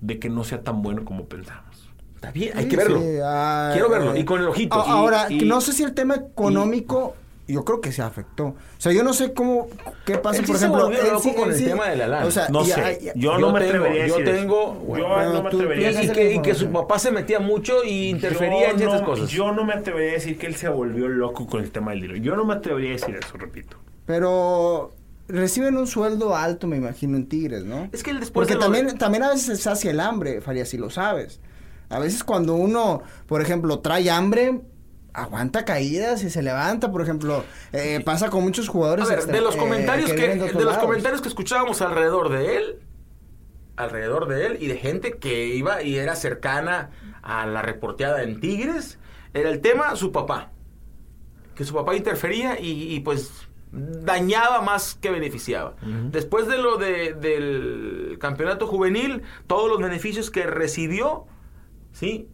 de 0.01 0.19
que 0.19 0.29
no 0.29 0.45
sea 0.45 0.62
tan 0.62 0.83
bueno 0.83 1.05
como 1.05 1.27
pensamos. 1.27 1.64
Está 2.14 2.31
bien, 2.33 2.57
hay 2.57 2.64
Sí, 2.64 2.71
que 2.71 2.77
verlo. 2.77 3.01
sí, 3.01 3.19
ah, 3.23 3.71
Quiero 3.73 3.88
verlo. 3.91 4.17
Y 4.17 4.25
con 4.25 4.41
el 4.41 4.49
ojito. 4.49 4.77
Y- 4.87 4.91
Ahora, 4.91 5.27
y- 5.31 5.45
no 5.45 5.61
sé 5.61 5.73
si 5.73 5.85
el 5.85 5.95
tema 5.95 6.17
económico, 6.17 7.14
yo 7.52 7.64
creo 7.64 7.80
que 7.80 7.90
se 7.92 8.02
afectó. 8.02 8.44
O 8.46 8.56
sea, 8.78 8.92
yo 8.92 9.02
no 9.02 9.12
sé 9.14 9.32
cómo, 9.32 9.68
qué 10.04 10.18
pasa, 10.18 10.42
por 10.42 10.56
se 10.58 10.66
ejemplo. 10.66 10.90
loco 10.90 11.34
con 11.34 11.44
él 11.48 11.54
el 11.54 11.58
sí- 11.58 11.64
tema 11.64 11.88
de 11.88 11.96
la 11.96 12.06
lana. 12.06 12.26
O 12.26 12.30
sea, 12.30 12.48
No 12.50 12.64
sé. 12.64 13.00
yo, 13.02 13.12
yo 13.14 13.38
no 13.38 13.52
me 13.52 13.61
tengo- 13.61 13.76
atrevería 13.84 14.04
a 14.04 14.06
yo 14.08 14.18
decir 14.18 14.34
tengo- 14.34 14.62
eso. 14.72 14.80
bueno, 14.87 15.08
yo 15.08 15.32
no 15.32 15.42
me 15.42 15.48
atrevería 15.48 15.90
y, 16.02 16.08
que, 16.11 16.24
la 16.24 16.30
y 16.32 16.42
que 16.42 16.54
su 16.54 16.70
papá 16.70 16.98
se 16.98 17.11
metía 17.11 17.40
mucho 17.40 17.82
y 17.84 18.08
interfería 18.11 18.74
Yo 18.76 18.90
en 18.92 19.00
no- 19.00 19.04
cosas. 19.04 19.30
Yo 19.30 19.52
no 19.52 19.64
me 19.64 19.72
atrevería 19.74 20.11
a 20.11 20.14
decir 20.14 20.38
que 20.38 20.46
él 20.46 20.56
se 20.56 20.68
volvió 20.68 21.08
loco 21.08 21.46
con 21.46 21.62
el 21.62 21.70
tema 21.70 21.92
del 21.92 22.02
dinero. 22.02 22.18
Yo 22.20 22.37
no 22.37 22.44
me 22.44 22.54
atrevería 22.54 22.90
a 22.90 22.92
decir 22.92 23.16
eso, 23.16 23.37
repito. 23.38 23.76
Pero 24.06 24.90
reciben 25.28 25.76
un 25.76 25.87
sueldo 25.87 26.34
alto, 26.37 26.66
me 26.66 26.76
imagino, 26.76 27.16
en 27.16 27.26
Tigres, 27.28 27.64
¿no? 27.64 27.88
Es 27.92 28.02
que 28.02 28.11
él 28.11 28.20
después 28.20 28.46
Porque 28.46 28.54
de 28.54 28.56
lo- 28.56 28.61
también, 28.72 28.98
también 28.98 29.22
a 29.22 29.28
veces 29.30 29.44
se 29.46 29.56
sacia 29.56 29.90
el 29.90 30.00
hambre, 30.00 30.40
Faria, 30.40 30.64
si 30.64 30.76
lo 30.78 30.90
sabes. 30.90 31.40
A 31.90 31.98
veces 31.98 32.24
cuando 32.24 32.54
uno, 32.54 33.02
por 33.26 33.40
ejemplo, 33.40 33.78
trae 33.80 34.11
hambre, 34.11 34.61
aguanta 35.22 35.64
caídas 35.64 36.22
y 36.22 36.31
se 36.31 36.42
levanta, 36.42 36.90
por 36.92 37.02
ejemplo, 37.02 37.44
eh, 37.72 38.00
pasa 38.04 38.31
con 38.31 38.42
muchos 38.42 38.68
A 38.68 38.72
jugadores. 38.72 39.09
ver, 39.09 39.18
extra- 39.18 39.35
de 39.37 39.40
los 39.40 39.54
eh, 39.54 39.59
comentarios 39.59 40.12
que, 40.12 40.28
de, 40.37 40.52
los 40.64 40.78
comentarios 40.78 41.20
que 41.20 41.28
escuchábamos 41.28 41.81
alrededor 41.83 42.28
de 42.31 42.57
él, 42.57 42.76
alrededor 43.76 44.26
de 44.28 44.46
él 44.46 44.57
y 44.61 44.66
de 44.66 44.76
gente 44.76 45.12
que 45.18 45.46
iba 45.46 45.83
y 45.83 45.96
era 45.96 46.16
cercana 46.16 46.90
a 47.22 47.46
la 47.46 47.62
reporteada 47.62 48.22
en 48.22 48.40
Tigres, 48.40 48.98
era 49.35 49.50
el 49.50 49.61
tema 49.61 49.94
su 49.96 50.11
papá. 50.12 50.50
Que 51.54 51.64
su 51.64 51.74
papá 51.74 51.94
interfería 51.96 52.59
y, 52.61 52.94
y, 52.94 53.00
pues 53.00 53.31
dañaba 53.72 54.62
más 54.62 54.94
que 54.94 55.11
beneficiaba. 55.11 55.74
Después 56.11 56.46
de 56.48 56.57
lo 56.59 56.76
de- 56.78 57.12
del 57.14 58.16
campeonato 58.20 58.66
juvenil, 58.66 59.22
todos 59.46 59.68
los 59.68 59.78
beneficios 59.78 60.31
que 60.31 60.44
recibió, 60.46 61.26
¿sí? 61.92 62.28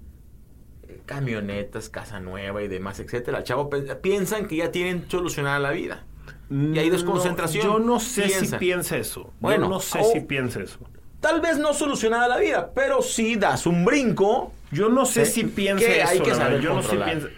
Camionetas, 1.06 1.88
casa 1.90 2.20
nueva 2.20 2.62
y 2.62 2.68
demás, 2.68 2.98
etcétera. 3.00 3.42
Chavo 3.42 3.68
pe- 3.70 3.82
piensan 3.96 4.46
que 4.46 4.56
ya 4.56 4.70
tienen 4.70 5.04
solucionada 5.10 5.58
la 5.58 5.70
vida. 5.70 6.04
Y 6.50 6.78
hay 6.78 6.90
desconcentración. 6.90 7.66
No, 7.66 7.78
yo 7.78 7.84
no 7.84 8.00
sé 8.00 8.28
si 8.28 8.56
piensa 8.56 8.96
eso. 8.96 9.32
Bueno, 9.40 9.64
yo 9.64 9.70
no 9.70 9.80
sé 9.80 10.02
si 10.04 10.20
piensa 10.20 10.60
eso. 10.62 10.78
Tal 11.20 11.40
vez 11.40 11.58
no 11.58 11.72
solucionada 11.72 12.28
la 12.28 12.36
vida, 12.38 12.70
pero 12.74 13.00
sí 13.02 13.36
das 13.36 13.66
un 13.66 13.84
brinco. 13.84 14.52
Yo 14.70 14.88
no 14.88 15.06
sé 15.06 15.22
¿Eh? 15.22 15.26
si 15.26 15.44
piensa 15.44 15.86
eso. 15.86 16.08
hay 16.08 16.20
que 16.20 16.34
saber 16.34 16.60
Yo 16.60 16.74
no 16.74 16.82
sé 16.82 16.96
piensa. 16.96 17.28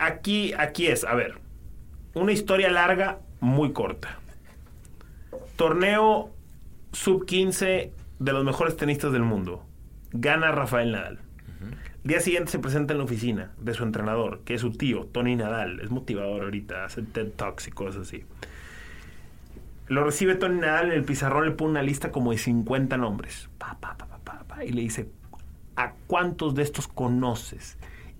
Aquí, 0.00 0.52
aquí 0.56 0.86
es, 0.86 1.04
a 1.04 1.14
ver, 1.14 1.38
una 2.14 2.32
historia 2.32 2.70
larga, 2.70 3.18
muy 3.40 3.72
corta. 3.72 4.18
Torneo 5.56 6.30
sub 6.92 7.26
15 7.26 7.92
de 8.18 8.32
los 8.32 8.44
mejores 8.44 8.76
tenistas 8.76 9.12
del 9.12 9.22
mundo. 9.22 9.64
Gana 10.12 10.52
Rafael 10.52 10.92
Nadal. 10.92 11.18
Día 12.04 12.20
siguiente 12.20 12.50
se 12.50 12.58
presenta 12.58 12.92
en 12.92 12.98
la 12.98 13.04
oficina 13.04 13.52
de 13.58 13.72
su 13.72 13.82
entrenador, 13.82 14.40
que 14.44 14.52
es 14.52 14.60
su 14.60 14.72
tío, 14.72 15.06
Tony 15.06 15.36
Nadal. 15.36 15.80
Es 15.80 15.90
motivador 15.90 16.42
ahorita, 16.42 16.84
hace 16.84 17.00
TED 17.00 17.30
Talks 17.30 17.66
y 17.68 17.70
cosas 17.70 18.02
así. 18.02 18.24
Lo 19.88 20.04
recibe 20.04 20.34
Tony 20.34 20.60
Nadal 20.60 20.92
en 20.92 20.98
el 20.98 21.04
pizarrón, 21.04 21.46
le 21.46 21.52
pone 21.52 21.70
una 21.70 21.82
lista 21.82 22.12
como 22.12 22.32
de 22.32 22.36
50 22.36 22.98
nombres. 22.98 23.48
Y 24.66 24.72
le 24.72 24.82
dice, 24.82 25.08
¿a 25.76 25.94
cuántos 26.06 26.54
de 26.54 26.62
estos 26.62 26.88
conoces? 26.88 27.78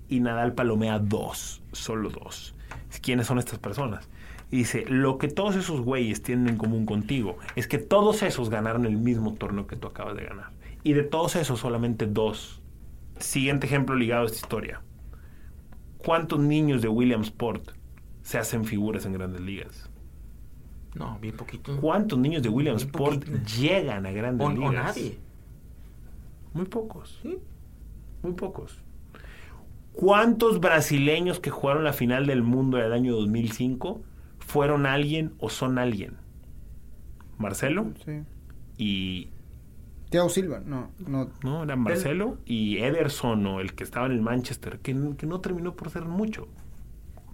Y 0.09 0.21
Nadal 0.21 0.55
palomea 0.55 0.99
dos, 0.99 1.63
solo 1.73 2.09
dos. 2.09 2.55
¿Quiénes 3.03 3.27
son 3.27 3.39
estas 3.39 3.59
personas? 3.59 4.09
Y 4.51 4.57
dice, 4.59 4.87
lo 4.89 5.19
que 5.19 5.29
todos 5.29 5.57
esos 5.57 5.83
güeyes 5.83 6.23
tienen 6.23 6.49
en 6.49 6.57
común 6.57 6.87
contigo 6.87 7.39
es 7.55 7.69
que 7.69 7.77
todos 7.77 8.23
esos 8.23 8.49
ganaron 8.49 8.87
el 8.87 8.97
mismo 8.97 9.35
torneo 9.35 9.67
que 9.67 9.77
tú 9.77 9.89
acabas 9.89 10.17
de 10.17 10.25
ganar. 10.25 10.53
Y 10.83 10.95
de 10.95 11.03
todos 11.03 11.37
esos, 11.37 11.61
solamente 11.61 12.07
dos. 12.07 12.63
Siguiente 13.19 13.67
ejemplo 13.67 13.95
ligado 13.97 14.23
a 14.23 14.27
esta 14.27 14.39
historia. 14.39 14.83
¿Cuántos 15.99 16.39
niños 16.41 16.83
de 16.83 16.89
Williamsport 16.89 17.71
se 18.23 18.39
hacen 18.39 18.65
figuras 18.65 19.07
en 19.07 19.13
grandes 19.15 19.41
ligas? 19.41 19.91
No, 20.95 21.19
bien 21.21 21.37
poquito. 21.37 21.77
¿Cuántos 21.81 22.19
niños 22.19 22.43
de 22.43 22.49
Williamsport 22.49 23.25
llegan 23.59 24.07
a 24.07 24.13
grandes 24.13 24.47
O, 24.47 24.51
o 24.51 24.53
ligas? 24.53 24.73
nadie. 24.73 25.19
Muy 26.53 26.67
pocos. 26.67 27.21
Muy 28.23 28.33
pocos. 28.35 28.83
¿Cuántos 29.93 30.61
brasileños 30.61 31.41
que 31.41 31.51
jugaron 31.51 31.85
la 31.85 31.93
final 31.93 32.27
del 32.27 32.43
mundo 32.43 32.79
del 32.79 32.93
año 32.93 33.15
2005 33.15 34.03
fueron 34.39 34.87
alguien 34.87 35.35
o 35.39 35.51
son 35.51 35.79
alguien? 35.79 36.17
Marcelo 37.39 37.93
Sí. 38.05 38.23
y... 38.79 39.29
Thiago 40.15 40.29
Silva, 40.29 40.63
no, 40.65 40.93
no. 41.09 41.29
No, 41.43 41.65
eran 41.65 41.81
Marcelo 41.81 42.39
y 42.47 42.79
Ederson 42.79 43.45
o 43.47 43.59
el 43.59 43.75
que 43.75 43.83
estaba 43.83 44.07
en 44.07 44.13
el 44.13 44.21
Manchester, 44.23 44.79
que, 44.79 44.95
no 44.95 45.41
terminó 45.41 45.75
por 45.75 45.91
ser 45.91 46.05
mucho. 46.05 46.47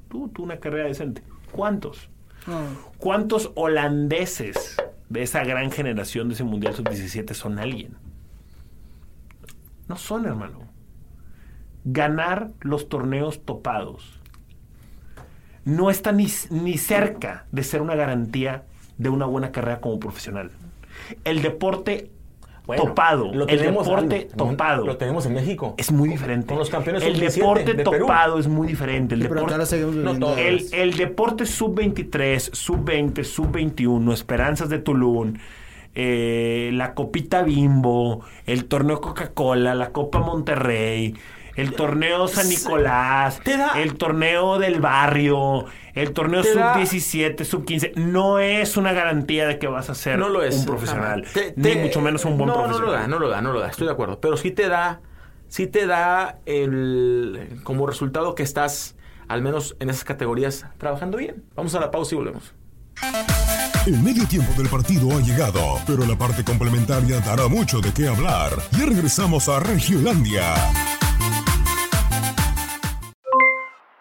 Tú, 0.08 0.30
tú 0.30 0.44
una 0.44 0.60
carrera 0.60 0.88
decente. 0.88 1.22
¿Cuántos? 1.52 2.08
no. 2.46 2.64
¿Cuántos 2.96 3.52
holandeses 3.54 4.78
de 5.10 5.22
esa 5.22 5.44
gran 5.44 5.70
generación 5.70 6.28
de 6.28 6.34
ese 6.36 6.44
Mundial 6.44 6.72
Sub-17 6.72 7.34
son 7.34 7.58
alguien? 7.58 7.98
No 9.86 9.96
son, 9.96 10.24
hermano. 10.24 10.60
Ganar 11.84 12.52
los 12.60 12.88
torneos 12.88 13.44
topados 13.44 14.22
no 15.66 15.90
está 15.90 16.12
ni, 16.12 16.28
ni 16.48 16.78
cerca 16.78 17.44
de 17.52 17.62
ser 17.62 17.82
una 17.82 17.94
garantía 17.94 18.64
de 18.96 19.10
una 19.10 19.26
buena 19.26 19.52
carrera 19.52 19.82
como 19.82 20.00
profesional. 20.00 20.50
El 21.24 21.42
deporte 21.42 22.10
Bueno, 22.70 22.84
topado, 22.84 23.32
lo 23.34 23.48
el 23.48 23.60
deporte 23.60 24.28
topado 24.36 24.86
Lo 24.86 24.96
tenemos 24.96 25.26
en 25.26 25.34
México. 25.34 25.74
es 25.76 25.90
muy 25.90 26.08
diferente. 26.08 26.46
Con 26.46 26.58
los 26.58 26.70
campeones 26.70 27.02
el 27.02 27.16
sub-17 27.16 27.34
deporte 27.34 27.74
de 27.74 27.84
Perú. 27.84 28.06
topado 28.06 28.38
es 28.38 28.46
muy 28.46 28.68
diferente. 28.68 29.16
El 29.16 29.22
Sí, 29.22 29.28
pero 29.28 29.44
acá 29.44 29.58
deporte, 29.58 30.14
no 30.14 30.36
el, 30.36 30.66
el 30.72 30.94
deporte 30.94 31.46
sub-23, 31.46 32.52
sub-20, 32.52 33.24
sub-21, 33.24 34.12
Esperanzas 34.12 34.68
de 34.68 34.78
Tulum, 34.78 35.34
eh, 35.96 36.70
la 36.72 36.94
Copita 36.94 37.42
Bimbo, 37.42 38.24
el 38.46 38.66
torneo 38.66 39.00
Coca-Cola, 39.00 39.74
la 39.74 39.90
Copa 39.90 40.20
Monterrey, 40.20 41.14
el 41.56 41.72
torneo 41.72 42.28
San 42.28 42.48
Nicolás, 42.48 43.40
Te 43.44 43.56
da- 43.56 43.72
el 43.80 43.94
torneo 43.94 44.58
del 44.58 44.80
barrio, 44.80 45.64
el 45.94 46.12
torneo 46.12 46.42
Te 46.42 46.54
da- 46.54 46.74
sub-17, 46.74 47.44
sub-15. 47.44 47.92
No 47.96 48.38
es 48.38 48.76
una 48.76 48.92
garantía 48.92 49.46
de 49.46 49.58
que 49.58 49.66
vas 49.66 49.90
a 49.90 49.94
ser 49.94 50.18
no 50.18 50.28
lo 50.28 50.42
es. 50.42 50.54
un 50.56 50.66
profesional. 50.66 51.24
Te- 51.34 51.52
ni 51.56 51.62
te- 51.62 51.76
mucho 51.82 52.00
menos 52.00 52.24
un 52.24 52.36
buen 52.38 52.48
no, 52.48 52.54
profesional. 52.54 52.80
No 52.80 52.86
lo 52.86 52.92
da, 52.92 53.06
no 53.08 53.18
lo 53.18 53.28
da, 53.28 53.40
no 53.42 53.52
lo 53.52 53.60
da. 53.60 53.68
Estoy 53.68 53.86
de 53.86 53.92
acuerdo. 53.92 54.20
Pero 54.20 54.36
sí 54.36 54.50
te 54.50 54.68
da, 54.68 55.00
sí 55.48 55.66
te 55.66 55.86
da 55.86 56.38
el 56.46 57.60
como 57.64 57.86
resultado 57.86 58.34
que 58.34 58.42
estás, 58.42 58.96
al 59.28 59.42
menos 59.42 59.76
en 59.80 59.90
esas 59.90 60.04
categorías, 60.04 60.66
trabajando 60.78 61.18
bien. 61.18 61.44
Vamos 61.54 61.74
a 61.74 61.80
la 61.80 61.90
pausa 61.90 62.14
y 62.14 62.18
volvemos. 62.18 62.54
El 63.86 63.98
medio 64.02 64.26
tiempo 64.28 64.52
del 64.58 64.68
partido 64.68 65.10
ha 65.16 65.20
llegado, 65.20 65.78
pero 65.86 66.04
la 66.04 66.16
parte 66.16 66.44
complementaria 66.44 67.18
dará 67.20 67.48
mucho 67.48 67.80
de 67.80 67.92
qué 67.94 68.08
hablar. 68.08 68.50
Ya 68.72 68.84
regresamos 68.86 69.48
a 69.48 69.58
Regiolandia. 69.60 70.54